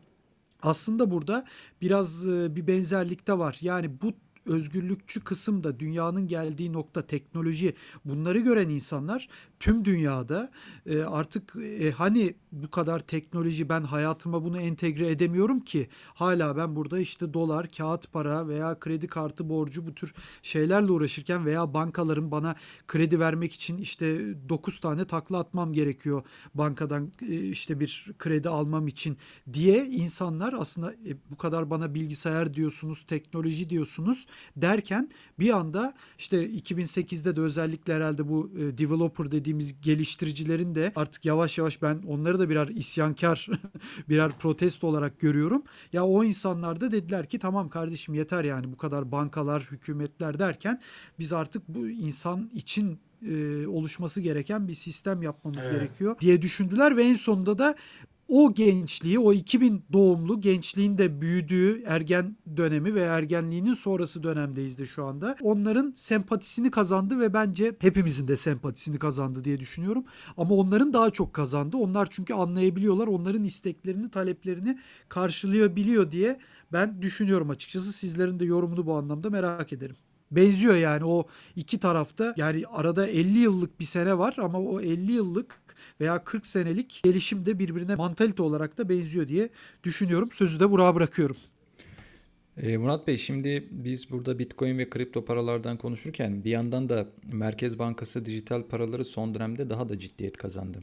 [0.63, 1.45] Aslında burada
[1.81, 3.59] biraz e, bir benzerlik de var.
[3.61, 4.13] Yani bu
[4.47, 7.75] özgürlükçü kısım da dünyanın geldiği nokta teknoloji.
[8.05, 9.29] Bunları gören insanlar
[9.61, 10.51] tüm dünyada
[10.87, 15.89] e, artık e, hani bu kadar teknoloji ben hayatıma bunu entegre edemiyorum ki.
[16.15, 21.47] Hala ben burada işte dolar, kağıt para veya kredi kartı borcu bu tür şeylerle uğraşırken
[21.47, 26.23] veya bankaların bana kredi vermek için işte 9 tane takla atmam gerekiyor
[26.55, 29.17] bankadan e, işte bir kredi almam için
[29.53, 34.27] diye insanlar aslında e, bu kadar bana bilgisayar diyorsunuz, teknoloji diyorsunuz
[34.57, 41.25] derken bir anda işte 2008'de de özellikle herhalde bu e, developer dediğimiz geliştiricilerin de artık
[41.25, 43.47] yavaş yavaş ben onları da birer isyankar,
[44.09, 45.63] birer protesto olarak görüyorum.
[45.93, 50.81] Ya o insanlar da dediler ki tamam kardeşim yeter yani bu kadar bankalar, hükümetler derken
[51.19, 55.81] biz artık bu insan için e, oluşması gereken bir sistem yapmamız Evet.
[55.81, 57.75] gerekiyor diye düşündüler ve en sonunda da
[58.29, 64.87] o gençliği, o 2000 doğumlu gençliğin de büyüdüğü ergen dönemi ve ergenliğinin sonrası dönemdeyiz de
[64.87, 65.37] şu anda.
[65.43, 70.05] Onların sempatisini kazandı ve bence hepimizin de sempatisini kazandı diye düşünüyorum.
[70.37, 71.77] Ama onların daha çok kazandı.
[71.77, 73.07] Onlar çünkü anlayabiliyorlar.
[73.07, 76.39] Onların isteklerini, taleplerini karşılayabiliyor diye
[76.73, 77.93] ben düşünüyorum açıkçası.
[77.93, 79.97] Sizlerin de yorumunu bu anlamda merak ederim.
[80.31, 85.13] Benziyor yani o iki tarafta yani arada 50 yıllık bir sene var ama o 50
[85.13, 85.61] yıllık
[86.01, 89.49] veya 40 senelik gelişim de birbirine mantalite olarak da benziyor diye
[89.85, 90.29] düşünüyorum.
[90.33, 91.37] Sözü de Burak'a bırakıyorum.
[92.57, 97.79] E, Murat Bey şimdi biz burada Bitcoin ve kripto paralardan konuşurken bir yandan da Merkez
[97.79, 100.79] Bankası dijital paraları son dönemde daha da ciddiyet kazandı.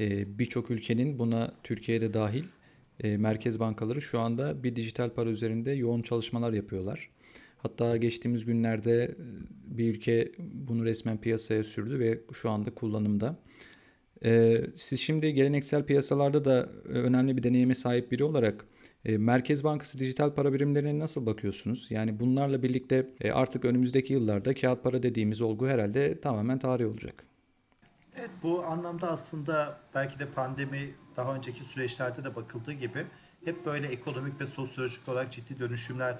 [0.00, 2.44] E, Birçok ülkenin buna Türkiye'de dahil
[3.00, 7.10] e, merkez bankaları şu anda bir dijital para üzerinde yoğun çalışmalar yapıyorlar.
[7.58, 9.14] Hatta geçtiğimiz günlerde
[9.66, 13.38] bir ülke bunu resmen piyasaya sürdü ve şu anda kullanımda.
[14.24, 18.64] E, siz şimdi geleneksel piyasalarda da e, önemli bir deneyime sahip biri olarak
[19.04, 21.86] e, Merkez Bankası dijital para birimlerine nasıl bakıyorsunuz?
[21.90, 27.24] Yani bunlarla birlikte e, artık önümüzdeki yıllarda kağıt para dediğimiz olgu herhalde tamamen tarih olacak.
[28.18, 33.04] Evet bu anlamda aslında belki de pandemi daha önceki süreçlerde de bakıldığı gibi
[33.44, 36.18] hep böyle ekonomik ve sosyolojik olarak ciddi dönüşümler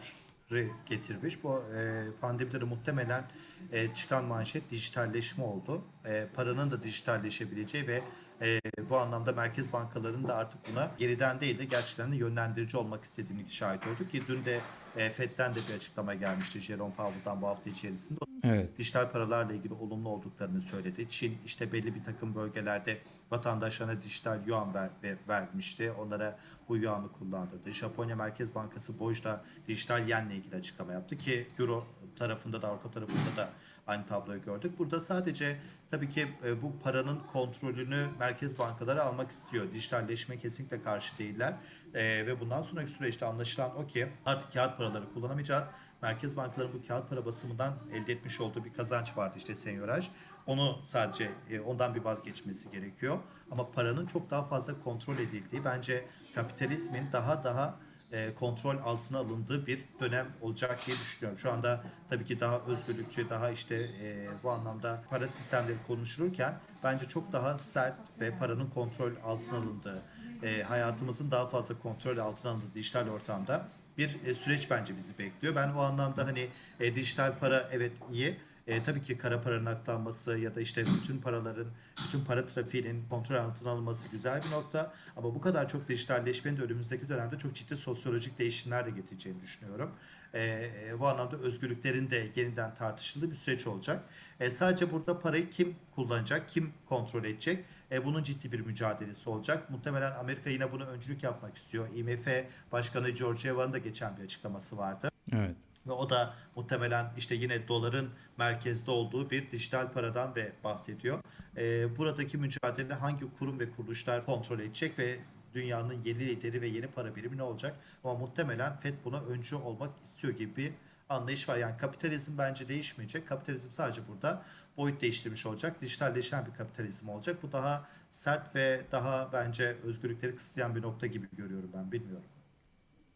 [0.86, 1.44] getirmiş.
[1.44, 3.24] Bu e, pandemide de muhtemelen
[3.72, 5.84] e, çıkan manşet dijitalleşme oldu.
[6.04, 8.02] E, paranın da dijitalleşebileceği ve
[8.42, 13.04] e, bu anlamda merkez bankalarının da artık buna geriden değil de gerçekten de yönlendirici olmak
[13.04, 14.60] istediğini şahit olduk ki dün de
[14.96, 18.35] e, FED'den de bir açıklama gelmişti Jerome Powell'dan bu hafta içerisinde.
[18.46, 18.78] Evet.
[18.78, 21.08] dijital paralarla ilgili olumlu olduklarını söyledi.
[21.08, 22.98] Çin işte belli bir takım bölgelerde
[23.30, 25.90] vatandaşlarına dijital yuan ver, ver, vermişti.
[25.90, 26.38] Onlara
[26.68, 27.70] bu yuanı kullandırdı.
[27.70, 31.86] Japonya Merkez Bankası Boj'da dijital yenle ilgili açıklama yaptı ki Euro
[32.16, 33.48] tarafında da Avrupa tarafında da
[33.86, 34.78] aynı tabloyu gördük.
[34.78, 35.60] Burada sadece
[35.90, 39.72] tabii ki e, bu paranın kontrolünü merkez bankaları almak istiyor.
[39.74, 41.54] Dijitalleşme kesinlikle karşı değiller.
[41.94, 45.70] E, ve bundan sonraki süreçte anlaşılan o ki artık kağıt paraları kullanamayacağız.
[46.02, 50.10] Merkez bankaların bu kağıt para basımından elde etmiş olduğu bir kazanç vardı işte senyoraj.
[50.46, 53.18] Onu sadece e, ondan bir vazgeçmesi gerekiyor.
[53.50, 59.66] Ama paranın çok daha fazla kontrol edildiği bence kapitalizmin daha daha e, kontrol altına alındığı
[59.66, 61.38] bir dönem olacak diye düşünüyorum.
[61.38, 66.54] Şu anda tabii ki daha özgürlükçü, daha işte e, bu anlamda para sistemleri konuşulurken
[66.84, 70.02] bence çok daha sert ve paranın kontrol altına alındığı,
[70.42, 75.54] e, hayatımızın daha fazla kontrol altına alındığı dijital ortamda bir süreç bence bizi bekliyor.
[75.54, 76.48] Ben o anlamda hani
[76.94, 78.36] dijital para evet iyi
[78.66, 81.66] e, tabii ki kara paranın aklanması ya da işte bütün paraların,
[82.06, 84.92] bütün para trafiğinin kontrol altına alınması güzel bir nokta.
[85.16, 89.90] Ama bu kadar çok dijitalleşmenin de önümüzdeki dönemde çok ciddi sosyolojik değişimler de getireceğini düşünüyorum.
[90.34, 94.02] E, e, bu anlamda özgürlüklerin de yeniden tartışıldığı bir süreç olacak.
[94.40, 97.64] E, sadece burada parayı kim kullanacak, kim kontrol edecek?
[97.92, 99.70] E, bunun ciddi bir mücadelesi olacak.
[99.70, 101.88] Muhtemelen Amerika yine bunu öncülük yapmak istiyor.
[101.94, 102.28] IMF
[102.72, 105.08] Başkanı Georgieva'nın da geçen bir açıklaması vardı.
[105.32, 105.56] Evet.
[105.86, 111.20] Ve o da muhtemelen işte yine doların merkezde olduğu bir dijital paradan ve bahsediyor.
[111.56, 115.18] E, buradaki mücadele hangi kurum ve kuruluşlar kontrol edecek ve
[115.54, 117.76] dünyanın yeni lideri ve yeni para birimi ne olacak?
[118.04, 120.72] Ama muhtemelen FED buna öncü olmak istiyor gibi bir
[121.08, 121.56] anlayış var.
[121.56, 123.28] Yani kapitalizm bence değişmeyecek.
[123.28, 124.42] Kapitalizm sadece burada
[124.76, 125.80] boyut değiştirmiş olacak.
[125.80, 127.36] Dijitalleşen bir kapitalizm olacak.
[127.42, 131.92] Bu daha sert ve daha bence özgürlükleri kısıtlayan bir nokta gibi görüyorum ben.
[131.92, 132.24] Bilmiyorum.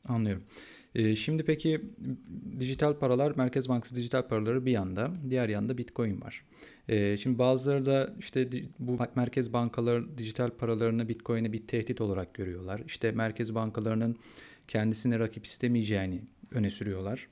[0.08, 0.44] Anlıyorum.
[0.94, 1.80] Ee, şimdi peki
[2.58, 6.44] dijital paralar, Merkez Bankası dijital paraları bir yanda, diğer yanda Bitcoin var.
[6.88, 12.82] Ee, şimdi bazıları da işte bu merkez bankaları dijital paralarını Bitcoin'e bir tehdit olarak görüyorlar.
[12.86, 14.16] İşte merkez bankalarının
[14.68, 17.28] kendisine rakip istemeyeceğini öne sürüyorlar.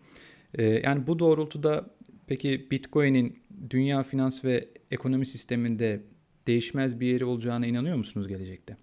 [0.55, 1.91] Ee, yani bu doğrultuda
[2.27, 3.39] peki Bitcoin'in
[3.71, 6.03] dünya finans ve ekonomi sisteminde
[6.47, 8.77] değişmez bir yeri olacağına inanıyor musunuz gelecekte?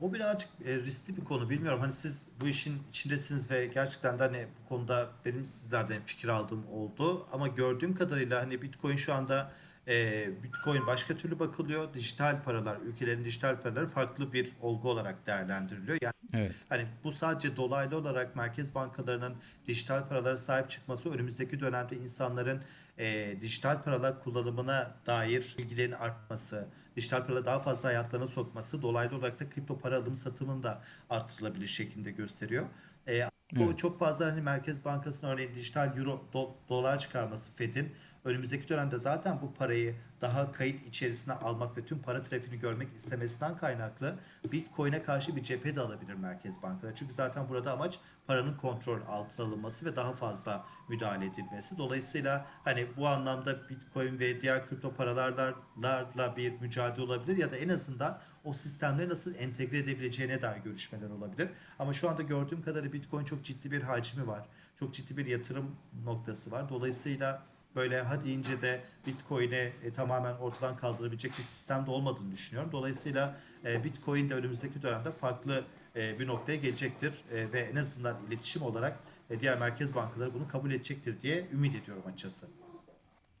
[0.00, 1.50] O birazcık e, riskli bir konu.
[1.50, 6.28] Bilmiyorum hani siz bu işin içindesiniz ve gerçekten de hani bu konuda benim sizlerden fikir
[6.28, 7.26] aldığım oldu.
[7.32, 9.52] Ama gördüğüm kadarıyla hani Bitcoin şu anda
[9.88, 11.94] e, Bitcoin başka türlü bakılıyor.
[11.94, 15.98] Dijital paralar, ülkelerin dijital paraları farklı bir olgu olarak değerlendiriliyor.
[16.02, 16.54] Yani evet.
[16.68, 19.34] hani bu sadece dolaylı olarak merkez bankalarının
[19.66, 22.62] dijital paralara sahip çıkması önümüzdeki dönemde insanların
[22.98, 29.40] e, dijital paralar kullanımına dair bilgilerin artması, dijital para daha fazla hayatlarına sokması dolaylı olarak
[29.40, 32.66] da kripto para alım satımını da arttırılabilir şeklinde gösteriyor.
[33.08, 33.20] E,
[33.52, 33.78] bu evet.
[33.78, 37.92] çok fazla hani Merkez Bankası'nın örneğin dijital euro do, dolar çıkarması Fed'in
[38.24, 43.56] önümüzdeki dönemde zaten bu parayı daha kayıt içerisine almak ve tüm para trafiğini görmek istemesinden
[43.56, 44.18] kaynaklı
[44.52, 46.94] Bitcoin'e karşı bir cephe de alabilir merkez bankaları.
[46.94, 51.78] Çünkü zaten burada amaç paranın kontrol altına alınması ve daha fazla müdahale edilmesi.
[51.78, 57.68] Dolayısıyla hani bu anlamda Bitcoin ve diğer kripto paralarla bir mücadele olabilir ya da en
[57.68, 61.50] azından o sistemleri nasıl entegre edebileceğine dair görüşmeler olabilir.
[61.78, 64.48] Ama şu anda gördüğüm kadarıyla Bitcoin çok ciddi bir hacmi var.
[64.76, 66.68] Çok ciddi bir yatırım noktası var.
[66.68, 67.42] Dolayısıyla
[67.76, 72.72] böyle hadi ince de Bitcoin'i e, tamamen ortadan kaldırabilecek bir sistemde olmadığını düşünüyorum.
[72.72, 75.64] Dolayısıyla e, Bitcoin de önümüzdeki dönemde farklı
[75.96, 78.98] e, bir noktaya gelecektir e, ve en azından iletişim olarak
[79.30, 82.46] e, diğer merkez bankaları bunu kabul edecektir diye ümit ediyorum açıkçası.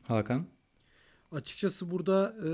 [0.08, 0.46] Hakan?
[1.32, 2.48] Açıkçası burada e,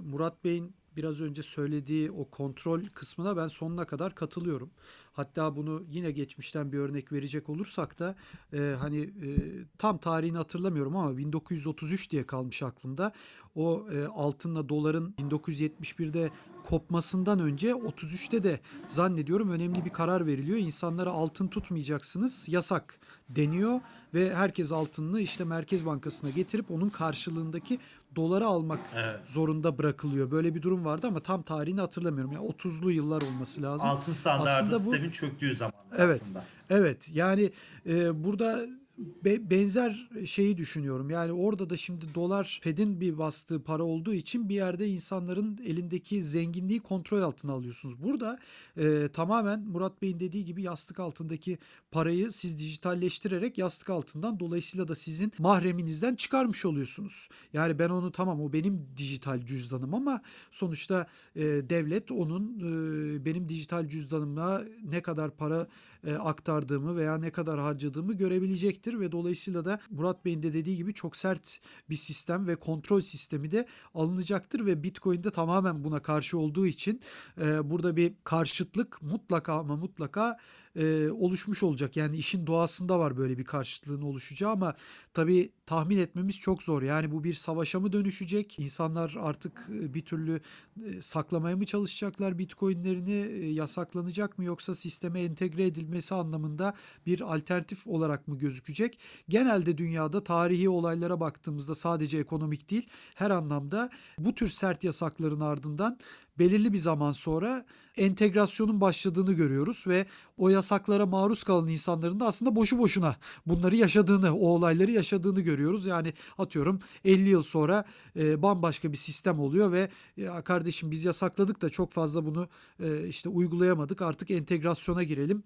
[0.00, 4.70] Murat Bey'in biraz önce söylediği o kontrol kısmına ben sonuna kadar katılıyorum.
[5.12, 8.16] Hatta bunu yine geçmişten bir örnek verecek olursak da
[8.52, 9.30] e, hani e,
[9.78, 13.12] tam tarihini hatırlamıyorum ama 1933 diye kalmış aklımda.
[13.54, 16.30] O e, altınla doların 1971'de
[16.64, 20.58] kopmasından önce 33'te de zannediyorum önemli bir karar veriliyor.
[20.58, 23.80] İnsanlara altın tutmayacaksınız yasak deniyor
[24.14, 27.78] ve herkes altınını işte Merkez Bankası'na getirip onun karşılığındaki
[28.16, 29.20] doları almak evet.
[29.26, 30.30] zorunda bırakılıyor.
[30.30, 32.32] Böyle bir durum vardı ama tam tarihini hatırlamıyorum.
[32.32, 33.88] Yani 30'lu yıllar olması lazım.
[33.88, 36.44] Altın standartı bu, sistemin çöktüğü zaman evet, aslında.
[36.70, 37.08] Evet.
[37.12, 37.52] Yani
[37.86, 38.66] e, burada
[38.98, 41.10] be, benzer şeyi düşünüyorum.
[41.10, 46.22] Yani orada da şimdi dolar Fed'in bir bastığı para olduğu için bir yerde insanların elindeki
[46.22, 48.02] zenginliği kontrol altına alıyorsunuz.
[48.02, 48.38] Burada
[48.76, 51.58] e, tamamen Murat Bey'in dediği gibi yastık altındaki
[51.90, 57.28] parayı siz dijitalleştirerek yastık altından dolayısıyla da sizin mahreminizden çıkarmış oluyorsunuz.
[57.52, 63.48] Yani ben onu tamam o benim dijital cüzdanım ama sonuçta e, devlet onun e, benim
[63.48, 65.66] dijital cüzdanıma ne kadar para
[66.06, 70.94] e, aktardığımı veya ne kadar harcadığımı görebilecektir ve dolayısıyla da Murat Bey'in de dediği gibi
[70.94, 76.38] çok sert bir sistem ve kontrol sistemi de alınacaktır ve Bitcoin de tamamen buna karşı
[76.38, 77.00] olduğu için
[77.40, 80.36] e, burada bir karşıtlık mutlaka ama mutlaka
[80.76, 81.96] e, oluşmuş olacak.
[81.96, 84.74] Yani işin doğasında var böyle bir karşıtlığın oluşacağı ama
[85.14, 86.82] tabii tahmin etmemiz çok zor.
[86.82, 88.58] Yani bu bir savaşa mı dönüşecek?
[88.58, 90.40] İnsanlar artık e, bir türlü
[90.84, 93.12] e, saklamaya mı çalışacaklar Bitcoin'lerini?
[93.12, 96.74] E, yasaklanacak mı yoksa sisteme entegre edilmesi anlamında
[97.06, 98.98] bir alternatif olarak mı gözükecek?
[99.28, 105.98] Genelde dünyada tarihi olaylara baktığımızda sadece ekonomik değil her anlamda bu tür sert yasakların ardından
[106.38, 107.64] belirli bir zaman sonra
[107.96, 110.06] entegrasyonun başladığını görüyoruz ve
[110.36, 113.16] o yasaklara maruz kalan insanların da aslında boşu boşuna
[113.46, 115.86] bunları yaşadığını, o olayları yaşadığını görüyoruz.
[115.86, 117.84] Yani atıyorum 50 yıl sonra
[118.16, 122.48] e, bambaşka bir sistem oluyor ve ya kardeşim biz yasakladık da çok fazla bunu
[122.80, 124.02] e, işte uygulayamadık.
[124.02, 125.42] Artık entegrasyona girelim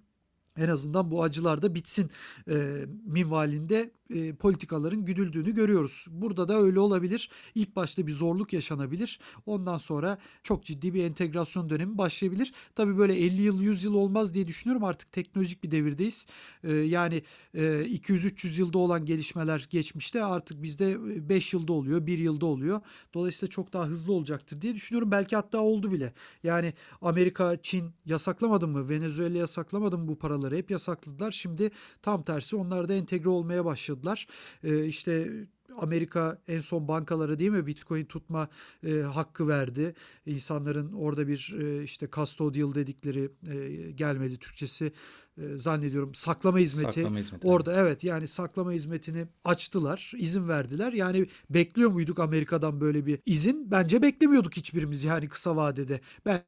[0.57, 2.11] en azından bu acılar da bitsin
[2.51, 6.06] e, minvalinde e, politikaların güdüldüğünü görüyoruz.
[6.11, 7.30] Burada da öyle olabilir.
[7.54, 9.20] İlk başta bir zorluk yaşanabilir.
[9.46, 12.52] Ondan sonra çok ciddi bir entegrasyon dönemi başlayabilir.
[12.74, 14.84] Tabii böyle 50 yıl 100 yıl olmaz diye düşünüyorum.
[14.84, 16.26] Artık teknolojik bir devirdeyiz.
[16.64, 17.22] E, yani
[17.54, 20.98] e, 200-300 yılda olan gelişmeler geçmişte artık bizde
[21.28, 22.80] 5 yılda oluyor, 1 yılda oluyor.
[23.14, 25.11] Dolayısıyla çok daha hızlı olacaktır diye düşünüyorum.
[25.11, 26.12] Belki hatta oldu bile.
[26.42, 28.88] Yani Amerika, Çin yasaklamadı mı?
[28.88, 30.56] Venezuela yasaklamadı mı bu paraları?
[30.56, 31.30] Hep yasakladılar.
[31.30, 31.70] Şimdi
[32.02, 33.64] tam tersi onlar da entegre olmaya
[34.01, 34.26] başladılar.
[34.64, 35.30] E, işte
[35.78, 38.48] Amerika en son bankalara değil mi Bitcoin tutma
[38.86, 39.94] e, hakkı verdi.
[40.26, 44.92] İnsanların orada bir e, işte custodial dedikleri e, gelmedi Türkçesi
[45.38, 46.94] e, zannediyorum saklama hizmeti.
[46.94, 47.46] Saklama hizmeti.
[47.46, 50.92] Orada evet yani saklama hizmetini açtılar, izin verdiler.
[50.92, 53.70] Yani bekliyor muyduk Amerika'dan böyle bir izin?
[53.70, 56.01] Bence beklemiyorduk hiçbirimiz yani kısa vadede.
[56.26, 56.42] Ben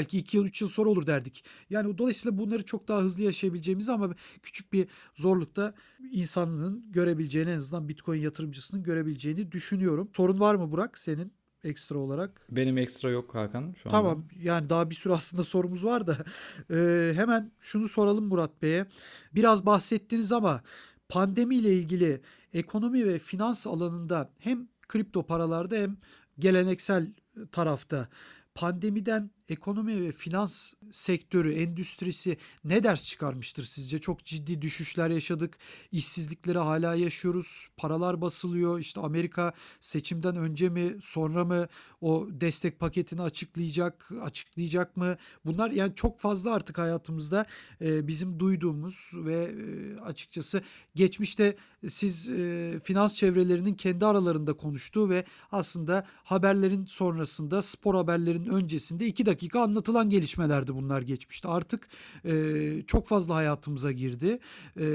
[0.00, 1.44] belki 2 yıl 3 yıl sonra olur derdik.
[1.70, 5.74] Yani dolayısıyla bunları çok daha hızlı yaşayabileceğimiz ama küçük bir zorlukta
[6.10, 10.10] insanlığın görebileceğini en azından Bitcoin yatırımcısının görebileceğini düşünüyorum.
[10.16, 11.32] Sorun var mı Burak senin?
[11.64, 12.40] ekstra olarak.
[12.50, 13.98] Benim ekstra yok Hakan şu anda.
[13.98, 16.16] Tamam yani daha bir sürü aslında sorumuz var da
[16.70, 18.86] ee, hemen şunu soralım Murat Bey'e.
[19.34, 20.62] Biraz bahsettiniz ama
[21.08, 22.20] pandemiyle ilgili
[22.54, 25.96] ekonomi ve finans alanında hem kripto paralarda hem
[26.38, 27.12] geleneksel
[27.52, 28.08] tarafta
[28.54, 33.98] pandemiden ekonomi ve finans sektörü, endüstrisi ne ders çıkarmıştır sizce?
[33.98, 35.58] Çok ciddi düşüşler yaşadık.
[35.92, 37.68] İşsizlikleri hala yaşıyoruz.
[37.76, 38.78] Paralar basılıyor.
[38.78, 41.68] İşte Amerika seçimden önce mi sonra mı
[42.00, 45.16] o destek paketini açıklayacak, açıklayacak mı?
[45.44, 47.46] Bunlar yani çok fazla artık hayatımızda
[47.80, 50.62] e, bizim duyduğumuz ve e, açıkçası
[50.94, 51.56] geçmişte
[51.88, 59.26] siz e, finans çevrelerinin kendi aralarında konuştuğu ve aslında haberlerin sonrasında spor haberlerin öncesinde iki
[59.26, 61.48] dakika dakika anlatılan gelişmelerdi bunlar geçmişte.
[61.48, 61.88] Artık
[62.24, 64.38] e, çok fazla hayatımıza girdi.
[64.80, 64.86] E,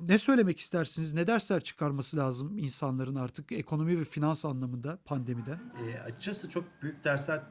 [0.00, 1.12] ne söylemek istersiniz?
[1.12, 5.58] Ne dersler çıkarması lazım insanların artık ekonomi ve finans anlamında pandemiden?
[5.86, 7.42] E, açıkçası çok büyük dersler,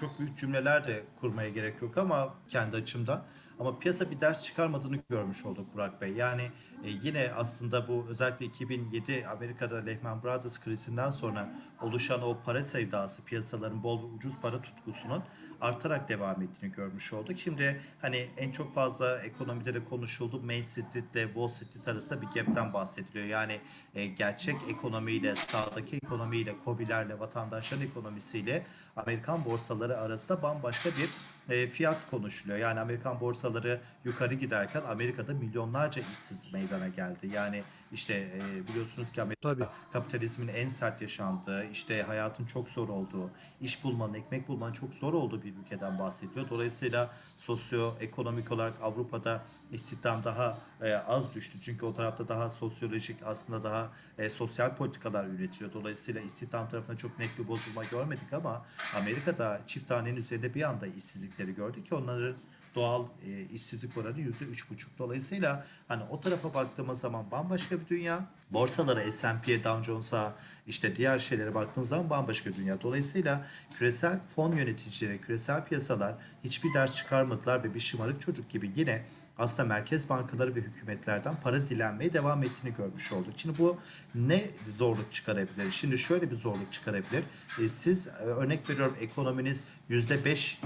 [0.00, 3.24] çok büyük cümleler de kurmaya gerek yok ama kendi açımdan.
[3.58, 6.12] Ama piyasa bir ders çıkarmadığını görmüş olduk Burak Bey.
[6.12, 6.50] Yani
[6.86, 11.48] e, yine aslında bu özellikle 2007 Amerika'da Lehman Brothers krizinden sonra
[11.82, 15.22] oluşan o para sevdası piyasaların bol ucuz para tutkusunun
[15.60, 17.38] artarak devam ettiğini görmüş olduk.
[17.38, 20.40] Şimdi hani en çok fazla ekonomide de konuşuldu.
[20.40, 23.26] Main Street ile Wall Street arasında bir gap'ten bahsediliyor.
[23.26, 23.60] Yani
[23.94, 28.66] e, gerçek ekonomiyle, sağdaki ekonomiyle, kobilerle, vatandaşların ekonomisiyle
[28.96, 31.10] Amerikan borsaları arasında bambaşka bir
[31.54, 32.58] e, fiyat konuşuluyor.
[32.58, 37.30] Yani Amerikan borsaları yukarı giderken Amerika'da milyonlarca işsiz meydana geldi.
[37.34, 37.62] Yani
[37.92, 39.66] işte e, biliyorsunuz ki Amerika Tabii.
[39.92, 45.12] kapitalizmin en sert yaşandığı, işte hayatın çok zor olduğu, iş bulmanın, ekmek bulmanın çok zor
[45.12, 46.48] olduğu bir ülkeden bahsediyor.
[46.48, 51.60] Dolayısıyla sosyoekonomik olarak Avrupa'da istihdam daha e, az düştü.
[51.60, 55.72] Çünkü o tarafta daha sosyolojik aslında daha e, sosyal politikalar üretiliyor.
[55.72, 58.66] Dolayısıyla istihdam tarafında çok net bir bozulma görmedik ama
[58.96, 62.34] Amerika'da çift tanenin üzerinde bir anda işsizlikleri gördük ki onların
[62.76, 64.98] doğal e, işsizlik oranı yüzde üç buçuk.
[64.98, 68.26] Dolayısıyla hani o tarafa baktığımız zaman bambaşka bir dünya.
[68.50, 70.34] Borsalara, S&P'ye, Dow Jones'a
[70.66, 72.80] işte diğer şeylere baktığımız zaman bambaşka bir dünya.
[72.82, 76.14] Dolayısıyla küresel fon yöneticileri, küresel piyasalar
[76.44, 79.04] hiçbir ders çıkarmadılar ve bir şımarık çocuk gibi yine
[79.38, 83.32] aslında merkez bankaları ve hükümetlerden para dilenmeye devam ettiğini görmüş olduk.
[83.36, 83.76] Şimdi bu
[84.14, 85.70] ne zorluk çıkarabilir?
[85.70, 87.22] Şimdi şöyle bir zorluk çıkarabilir.
[87.62, 90.56] E, siz e, örnek veriyorum ekonominiz %5,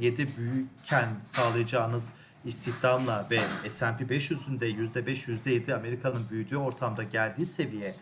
[0.00, 2.12] %7 büyükken sağlayacağınız
[2.44, 7.94] istihdamla ve S&P 500'ün de %5, %7 Amerika'nın büyüdüğü ortamda geldiği seviye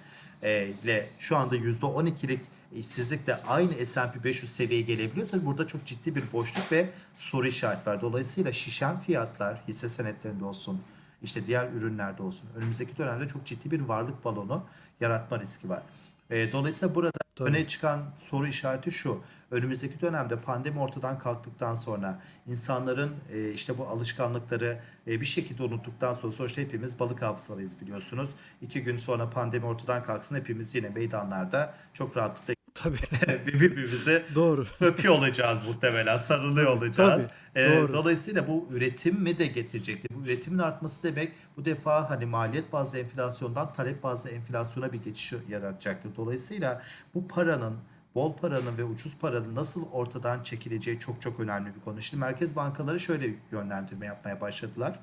[0.82, 2.40] ile şu anda %12'lik
[2.74, 8.00] işsizlikle aynı S&P 500 seviyeye gelebiliyorsa burada çok ciddi bir boşluk ve soru işareti var.
[8.00, 10.82] Dolayısıyla şişen fiyatlar hisse senetlerinde olsun,
[11.22, 14.64] işte diğer ürünlerde olsun önümüzdeki dönemde çok ciddi bir varlık balonu
[15.00, 15.82] yaratma riski var.
[16.30, 17.50] E, dolayısıyla burada Tabii.
[17.50, 19.20] öne çıkan soru işareti şu.
[19.50, 26.14] Önümüzdeki dönemde pandemi ortadan kalktıktan sonra insanların e, işte bu alışkanlıkları e, bir şekilde unuttuktan
[26.14, 28.30] sonra sonuçta hepimiz balık avsalıyız biliyorsunuz.
[28.62, 32.98] İki gün sonra pandemi ortadan kalksın hepimiz yine meydanlarda çok rahatlıkla Tabii.
[33.46, 34.66] birbirimize doğru.
[34.80, 37.26] öpüyor olacağız muhtemelen, sarılıyor olacağız.
[37.54, 37.92] Tabii, ee, doğru.
[37.92, 40.08] Dolayısıyla bu üretim mi de getirecekti?
[40.14, 45.34] Bu üretimin artması demek bu defa hani maliyet bazlı enflasyondan talep bazlı enflasyona bir geçiş
[45.48, 46.08] yaratacaktı.
[46.16, 46.82] Dolayısıyla
[47.14, 47.76] bu paranın
[48.14, 52.02] bol paranın ve ucuz paranın nasıl ortadan çekileceği çok çok önemli bir konu.
[52.02, 55.00] Şimdi merkez bankaları şöyle bir yönlendirme yapmaya başladılar.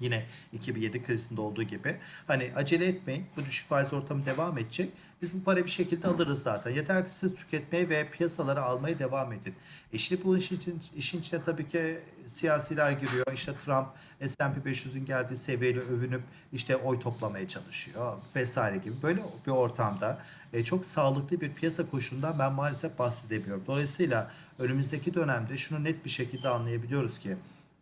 [0.00, 1.96] Yine 2007 krizinde olduğu gibi.
[2.26, 3.26] Hani acele etmeyin.
[3.36, 4.90] Bu düşük faiz ortamı devam edecek.
[5.22, 6.70] Biz bu parayı bir şekilde alırız zaten.
[6.70, 9.54] Yeter ki siz tüketmeye ve piyasalara almaya devam edin.
[9.92, 13.26] E şimdi bu işin, için, işin içine tabii ki siyasiler giriyor.
[13.34, 13.88] İşte Trump
[14.26, 18.94] S&P 500'ün geldiği seviyeyle övünüp işte oy toplamaya çalışıyor vesaire gibi.
[19.02, 20.18] Böyle bir ortamda
[20.52, 23.64] e, çok sağlıklı bir piyasa koşulundan ben maalesef bahsedemiyorum.
[23.66, 27.36] Dolayısıyla önümüzdeki dönemde şunu net bir şekilde anlayabiliyoruz ki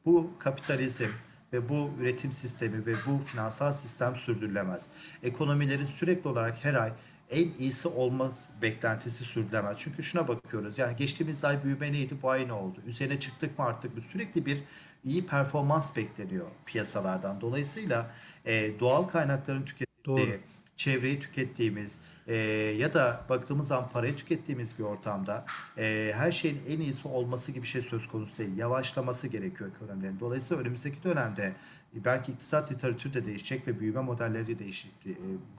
[0.06, 1.08] bu kapitalizm,
[1.52, 4.90] ve bu üretim sistemi ve bu finansal sistem sürdürülemez.
[5.22, 6.92] Ekonomilerin sürekli olarak her ay
[7.30, 9.78] en iyisi olma beklentisi sürdürülemez.
[9.78, 10.78] Çünkü şuna bakıyoruz.
[10.78, 12.14] Yani geçtiğimiz ay büyüme neydi?
[12.22, 12.78] Bu ay ne oldu?
[12.86, 14.02] Üzerine çıktık mı artık mı?
[14.02, 14.58] Sürekli bir
[15.04, 17.40] iyi performans bekleniyor piyasalardan.
[17.40, 18.10] Dolayısıyla
[18.44, 20.40] e, doğal kaynakların tüketildiği,
[20.76, 22.34] çevreyi tükettiğimiz e,
[22.78, 25.44] ya da baktığımız zaman parayı tükettiğimiz bir ortamda
[25.78, 28.56] e, her şeyin en iyisi olması gibi bir şey söz konusu değil.
[28.56, 30.20] Yavaşlaması gerekiyor ekonomilerin.
[30.20, 31.52] Dolayısıyla önümüzdeki dönemde
[31.94, 34.88] belki iktisat literatürü de değişecek ve büyüme modelleri de değiş,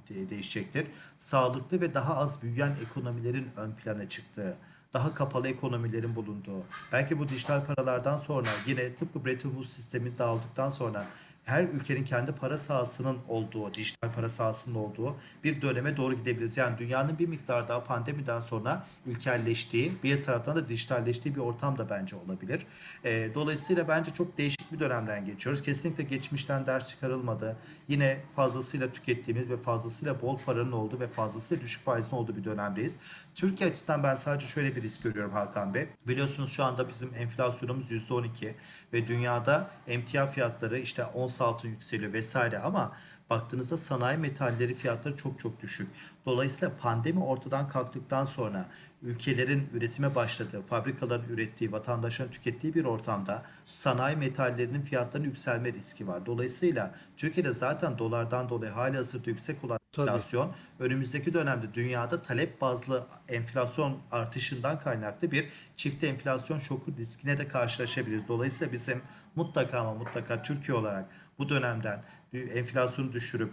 [0.10, 0.88] e, değişecektir.
[1.18, 4.58] Sağlıklı ve daha az büyüyen ekonomilerin ön plana çıktığı,
[4.94, 10.70] daha kapalı ekonomilerin bulunduğu, belki bu dijital paralardan sonra yine tıpkı Bretton Woods sistemini dağıldıktan
[10.70, 11.06] sonra
[11.50, 16.58] her ülkenin kendi para sahasının olduğu, dijital para sahasının olduğu bir döneme doğru gidebiliriz.
[16.58, 21.90] Yani dünyanın bir miktar daha pandemiden sonra ilkelleştiği, bir taraftan da dijitalleştiği bir ortam da
[21.90, 22.66] bence olabilir.
[23.06, 25.62] E, dolayısıyla bence çok değişik bir dönemden geçiyoruz.
[25.62, 27.56] Kesinlikle geçmişten ders çıkarılmadı.
[27.88, 32.98] Yine fazlasıyla tükettiğimiz ve fazlasıyla bol paranın olduğu ve fazlasıyla düşük faizin olduğu bir dönemdeyiz.
[33.36, 35.88] Türkiye açısından ben sadece şöyle bir risk görüyorum Hakan Bey.
[36.08, 38.54] Biliyorsunuz şu anda bizim enflasyonumuz %12
[38.94, 42.92] ve dünyada emtia fiyatları işte ons altın yükseliyor vesaire ama
[43.30, 45.90] baktığınızda sanayi metalleri fiyatları çok çok düşük.
[46.26, 48.66] Dolayısıyla pandemi ortadan kalktıktan sonra
[49.02, 56.26] ülkelerin üretime başladığı, fabrikaların ürettiği, vatandaşların tükettiği bir ortamda sanayi metallerinin fiyatlarının yükselme riski var.
[56.26, 60.10] Dolayısıyla Türkiye'de zaten dolardan dolayı hali hazırda yüksek olan Tabii.
[60.10, 67.48] enflasyon önümüzdeki dönemde dünyada talep bazlı enflasyon artışından kaynaklı bir çift enflasyon şoku riskine de
[67.48, 68.28] karşılaşabiliriz.
[68.28, 69.02] Dolayısıyla bizim
[69.36, 71.06] mutlaka ama mutlaka Türkiye olarak
[71.40, 73.52] bu dönemden enflasyonu düşürüp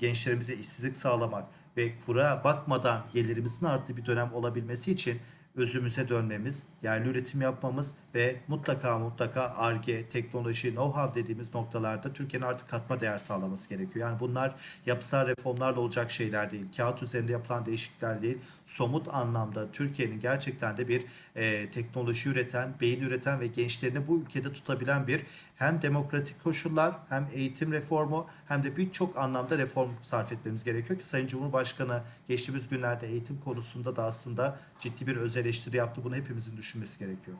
[0.00, 1.44] gençlerimize işsizlik sağlamak
[1.76, 5.20] ve kura bakmadan gelirimizin arttığı bir dönem olabilmesi için
[5.54, 12.68] özümüze dönmemiz, yerli üretim yapmamız ve mutlaka mutlaka ARGE, teknoloji, know-how dediğimiz noktalarda Türkiye'nin artık
[12.68, 14.08] katma değer sağlaması gerekiyor.
[14.08, 14.54] Yani bunlar
[14.86, 16.66] yapısal reformlarla olacak şeyler değil.
[16.76, 18.38] Kağıt üzerinde yapılan değişiklikler değil.
[18.64, 21.04] Somut anlamda Türkiye'nin gerçekten de bir
[21.36, 25.22] e, teknoloji üreten, beyin üreten ve gençlerini bu ülkede tutabilen bir
[25.60, 31.06] hem demokratik koşullar hem eğitim reformu hem de birçok anlamda reform sarf etmemiz gerekiyor ki
[31.06, 36.00] Sayın Cumhurbaşkanı geçtiğimiz günlerde eğitim konusunda da aslında ciddi bir öz eleştiri yaptı.
[36.04, 37.36] Bunu hepimizin düşünmesi gerekiyor.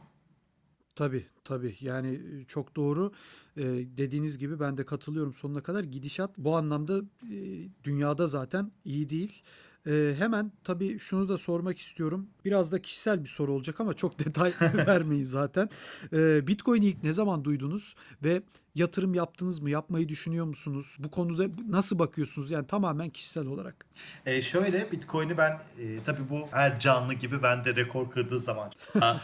[0.95, 3.13] Tabii tabii yani çok doğru.
[3.57, 3.63] Ee,
[3.97, 5.85] dediğiniz gibi ben de katılıyorum sonuna kadar.
[5.85, 6.99] Gidişat bu anlamda
[7.31, 9.43] e, dünyada zaten iyi değil.
[9.87, 12.27] Ee, hemen tabii şunu da sormak istiyorum.
[12.45, 14.53] Biraz da kişisel bir soru olacak ama çok detay
[14.87, 15.69] vermeyin zaten.
[16.13, 18.43] Ee, Bitcoin'i ilk ne zaman duydunuz ve
[18.75, 19.71] yatırım yaptınız mı?
[19.71, 20.97] Yapmayı düşünüyor musunuz?
[20.99, 22.51] Bu konuda nasıl bakıyorsunuz?
[22.51, 23.87] Yani tamamen kişisel olarak.
[24.27, 28.71] E şöyle Bitcoin'i ben e, tabii bu her canlı gibi ben de rekor kırdığı zaman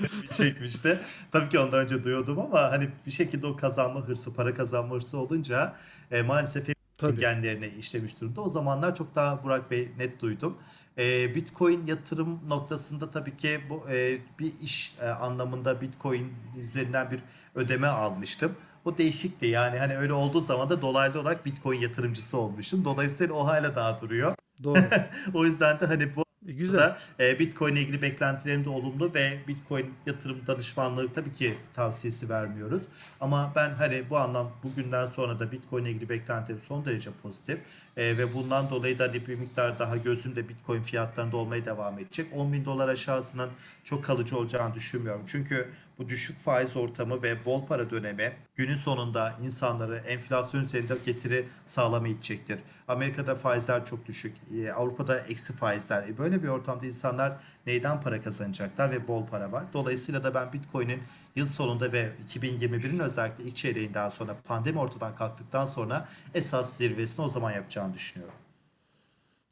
[0.30, 1.00] çekmişti.
[1.32, 5.18] Tabii ki ondan önce duyuyordum ama hani bir şekilde o kazanma hırsı, para kazanma hırsı
[5.18, 5.74] olunca
[6.10, 7.20] e, maalesef Tabii.
[7.20, 8.40] genlerine işlemiş durumda.
[8.40, 10.56] O zamanlar çok daha Burak Bey net duydum.
[10.98, 17.20] E, Bitcoin yatırım noktasında tabii ki bu e, bir iş e, anlamında Bitcoin üzerinden bir
[17.54, 18.52] ödeme almıştım.
[18.84, 22.84] O değişikti yani hani öyle olduğu zaman da dolaylı olarak Bitcoin yatırımcısı olmuşum.
[22.84, 24.34] Dolayısıyla o hala daha duruyor.
[24.64, 24.78] Doğru.
[25.34, 26.96] o yüzden de hani bu e, güzel.
[27.20, 32.82] E, Bitcoin ile ilgili beklentilerim de olumlu ve Bitcoin yatırım danışmanlığı tabii ki tavsiyesi vermiyoruz.
[33.20, 37.58] Ama ben hani bu anlam bugünden sonra da Bitcoin ile ilgili beklentilerim son derece pozitif.
[37.96, 42.26] E, ve bundan dolayı da bir miktar daha gözümde Bitcoin fiyatlarında olmaya devam edecek.
[42.34, 43.50] 10 bin dolar aşağısının
[43.84, 45.22] çok kalıcı olacağını düşünmüyorum.
[45.26, 45.68] Çünkü
[45.98, 52.58] bu düşük faiz ortamı ve bol para dönemi günün sonunda insanları enflasyon üzerinde getiri sağlamayacaktir.
[52.88, 56.08] Amerika'da faizler çok düşük, e, Avrupa'da eksi faizler.
[56.08, 57.32] E, böyle bir ortamda insanlar
[57.66, 59.64] neyden para kazanacaklar ve bol para var.
[59.72, 61.02] Dolayısıyla da ben Bitcoin'in
[61.36, 67.28] yıl sonunda ve 2021'in özellikle ilk çeyreğinden sonra pandemi ortadan kalktıktan sonra esas zirvesini o
[67.28, 68.34] zaman yapacağını düşünüyorum.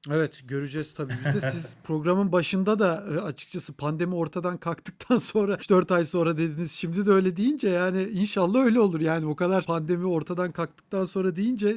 [0.09, 1.13] Evet göreceğiz tabii.
[1.27, 6.39] Biz de siz programın başında da e, açıkçası pandemi ortadan kalktıktan sonra 4 ay sonra
[6.39, 6.73] dediniz.
[6.73, 9.01] Şimdi de öyle deyince yani inşallah öyle olur.
[9.01, 11.77] Yani o kadar pandemi ortadan kalktıktan sonra deyince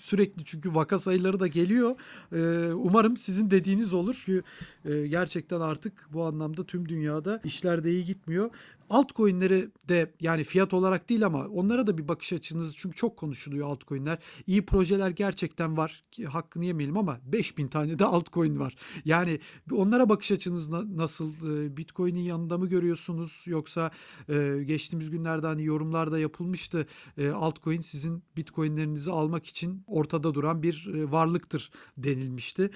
[0.00, 1.96] sürekli çünkü vaka sayıları da geliyor.
[2.32, 4.22] E, umarım sizin dediğiniz olur.
[4.24, 4.42] Çünkü
[4.84, 8.50] e, gerçekten artık bu anlamda tüm dünyada işler de iyi gitmiyor
[8.92, 13.68] altcoin'leri de yani fiyat olarak değil ama onlara da bir bakış açınız çünkü çok konuşuluyor
[13.68, 14.18] altcoin'ler.
[14.46, 16.04] İyi projeler gerçekten var.
[16.28, 18.76] Hakkını yemeyelim ama 5000 tane de altcoin var.
[19.04, 19.40] Yani
[19.72, 21.32] onlara bakış açınız nasıl?
[21.32, 23.90] Ee, Bitcoin'in yanında mı görüyorsunuz yoksa
[24.28, 26.86] e, geçtiğimiz günlerde hani yorumlarda yapılmıştı.
[27.18, 32.70] E, altcoin sizin Bitcoin'lerinizi almak için ortada duran bir e, varlıktır denilmişti.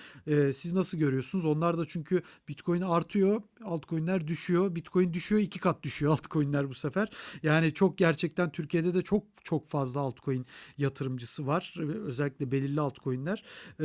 [0.52, 1.44] Siz nasıl görüyorsunuz?
[1.44, 4.74] Onlar da çünkü Bitcoin artıyor, altcoin'ler düşüyor.
[4.74, 7.08] Bitcoin düşüyor, iki kat düşüyor düşüyor altcoin'ler bu sefer.
[7.42, 10.46] Yani çok gerçekten Türkiye'de de çok çok fazla altcoin
[10.78, 11.74] yatırımcısı var.
[12.06, 13.44] Özellikle belirli altcoin'ler.
[13.80, 13.84] Ee,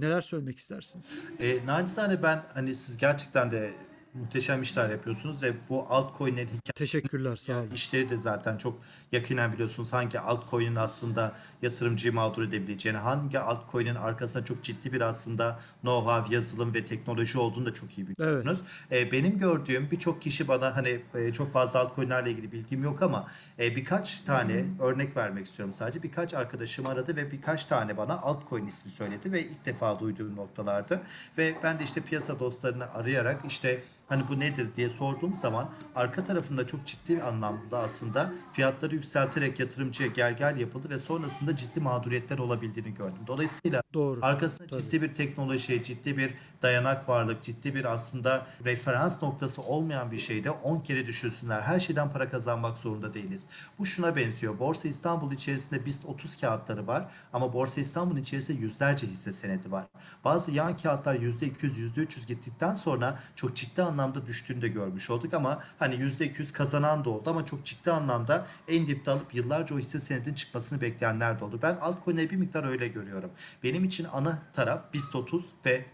[0.00, 1.10] neler söylemek istersiniz?
[1.40, 3.72] E, nacizane ben hani siz gerçekten de
[4.20, 7.70] muhteşem işler yapıyorsunuz ve bu altcoin'lerin hikaye Teşekkürler sağ olun.
[7.70, 8.78] işleri de zaten çok
[9.12, 9.92] yakinen biliyorsunuz.
[9.92, 16.74] Hangi altcoin'in aslında yatırımcıyı mağdur edebileceğini, hangi altcoin'in arkasında çok ciddi bir aslında know-how, yazılım
[16.74, 18.60] ve teknoloji olduğunu da çok iyi biliyorsunuz.
[18.90, 19.12] Evet.
[19.12, 23.76] benim gördüğüm birçok kişi bana hani e, çok fazla altcoin'lerle ilgili bilgim yok ama e,
[23.76, 24.80] birkaç tane hmm.
[24.80, 26.02] örnek vermek istiyorum sadece.
[26.02, 31.00] Birkaç arkadaşım aradı ve birkaç tane bana altcoin ismi söyledi ve ilk defa duyduğum noktalardı.
[31.38, 36.24] Ve ben de işte piyasa dostlarını arayarak işte hani bu nedir diye sorduğum zaman arka
[36.24, 41.80] tarafında çok ciddi bir anlamda aslında fiyatları yükselterek yatırımcıya gel gel yapıldı ve sonrasında ciddi
[41.80, 43.22] mağduriyetler olabildiğini gördüm.
[43.26, 44.18] Dolayısıyla Doğru.
[44.22, 44.82] arkasında Tabii.
[44.82, 50.50] ciddi bir teknoloji, ciddi bir dayanak varlık, ciddi bir aslında referans noktası olmayan bir şeyde
[50.50, 51.60] 10 kere düşünsünler.
[51.60, 53.48] Her şeyden para kazanmak zorunda değiliz.
[53.78, 54.58] Bu şuna benziyor.
[54.58, 59.84] Borsa İstanbul içerisinde BIST 30 kağıtları var ama Borsa İstanbul'un içerisinde yüzlerce hisse senedi var.
[60.24, 65.62] Bazı yan kağıtlar %200, %300 gittikten sonra çok ciddi anlamda düştüğünü de görmüş olduk ama
[65.78, 70.00] hani %200 kazanan da oldu ama çok ciddi anlamda en dipte alıp yıllarca o hisse
[70.00, 71.58] senedin çıkmasını bekleyenler de oldu.
[71.62, 73.30] Ben altcoin'e bir miktar öyle görüyorum.
[73.62, 75.84] Benim için ana taraf BIST 30 ve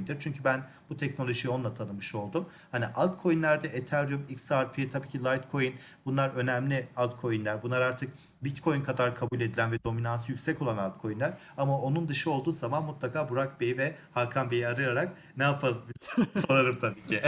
[0.00, 0.20] Bitcoin'dir.
[0.20, 2.46] Çünkü ben bu teknolojiyi onunla tanımış oldum.
[2.72, 5.74] Hani altcoin'lerde Ethereum, XRP, tabii ki Litecoin
[6.04, 7.62] bunlar önemli altcoin'ler.
[7.62, 8.10] Bunlar artık
[8.42, 11.34] Bitcoin kadar kabul edilen ve dominansı yüksek olan altcoin'ler.
[11.56, 15.82] Ama onun dışı olduğu zaman mutlaka Burak Bey ve Hakan Bey'i arayarak ne yapalım
[16.48, 17.22] sorarım tabii ki.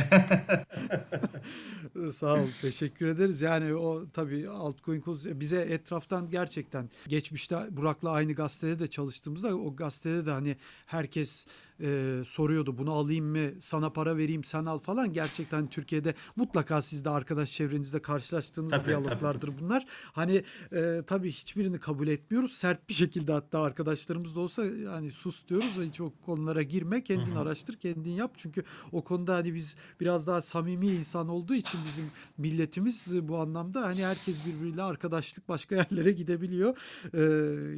[2.12, 2.46] Sağ ol.
[2.60, 3.40] Teşekkür ederiz.
[3.40, 9.76] Yani o tabii altcoin konusu bize etraftan gerçekten geçmişte Burak'la aynı gazetede de çalıştığımızda o
[9.76, 10.56] gazetede de hani
[10.86, 11.46] herkes
[11.82, 17.04] e, soruyordu bunu alayım mı sana para vereyim sen al falan gerçekten Türkiye'de mutlaka siz
[17.04, 19.64] de arkadaş çevrenizde karşılaştığınız tabii, diyaloglardır tabii, tabii.
[19.64, 19.86] bunlar.
[20.12, 22.52] Hani e, tabii hiçbirini kabul etmiyoruz.
[22.52, 25.78] Sert bir şekilde hatta arkadaşlarımız da olsa hani sus diyoruz.
[25.82, 27.04] Hiç o konulara girme.
[27.04, 28.32] Kendin araştır, kendin yap.
[28.36, 28.62] Çünkü
[28.92, 32.04] o konuda hani biz biraz daha samimi insan olduğu için bizim
[32.38, 36.76] milletimiz bu anlamda hani herkes birbiriyle arkadaşlık başka yerlere gidebiliyor.
[37.14, 37.22] Ee,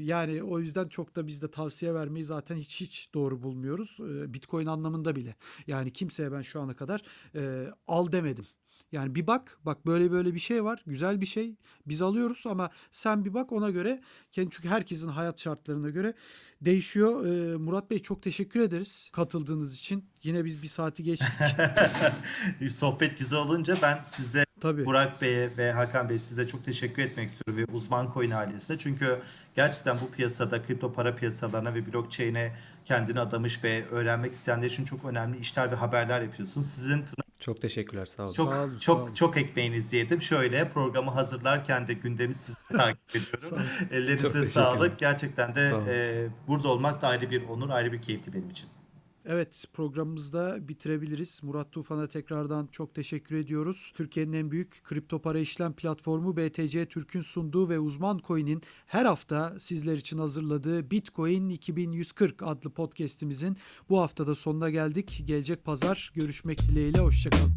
[0.03, 3.94] yani o yüzden çok da biz de tavsiye vermeyi zaten hiç hiç doğru bulmuyoruz.
[4.03, 5.37] Bitcoin anlamında bile.
[5.67, 7.03] Yani kimseye ben şu ana kadar
[7.35, 8.47] e, al demedim.
[8.93, 11.57] Yani bir bak, bak böyle böyle bir şey var, güzel bir şey.
[11.87, 14.01] Biz alıyoruz ama sen bir bak ona göre,
[14.33, 16.15] çünkü herkesin hayat şartlarına göre
[16.61, 17.25] değişiyor.
[17.57, 20.05] Murat Bey çok teşekkür ederiz katıldığınız için.
[20.23, 21.29] Yine biz bir saati geçtik.
[22.69, 24.85] Sohbet güzel olunca ben size Tabii.
[24.85, 28.79] Burak Bey'e ve Hakan Bey size çok teşekkür etmek istiyorum ve uzman coin ailesine.
[28.79, 29.21] Çünkü
[29.57, 32.53] gerçekten bu piyasada kripto para piyasalarına ve blockchain'e
[32.85, 36.67] kendini adamış ve öğrenmek isteyenler için çok önemli işler ve haberler yapıyorsunuz.
[36.67, 37.05] Sizin
[37.41, 38.33] çok teşekkürler sağ olun.
[38.33, 40.23] Çok sağ olun, çok sağ çok ekmeğinizi yedim.
[40.23, 43.63] Şöyle programı hazırlarken de gündemi sizi takip ediyorum.
[43.91, 44.99] Ellerinize sağlık.
[44.99, 48.69] Gerçekten de e, burada olmak da ayrı bir onur, ayrı bir keyifti benim için.
[49.27, 51.41] Evet programımızda bitirebiliriz.
[51.43, 53.93] Murat Tufan'a tekrardan çok teşekkür ediyoruz.
[53.97, 59.61] Türkiye'nin en büyük kripto para işlem platformu BTC Türk'ün sunduğu ve Uzman Coin'in her hafta
[59.61, 63.57] sizler için hazırladığı Bitcoin 2140 adlı podcast'imizin
[63.89, 65.23] bu haftada sonuna geldik.
[65.25, 67.55] Gelecek pazar görüşmek dileğiyle hoşçakalın.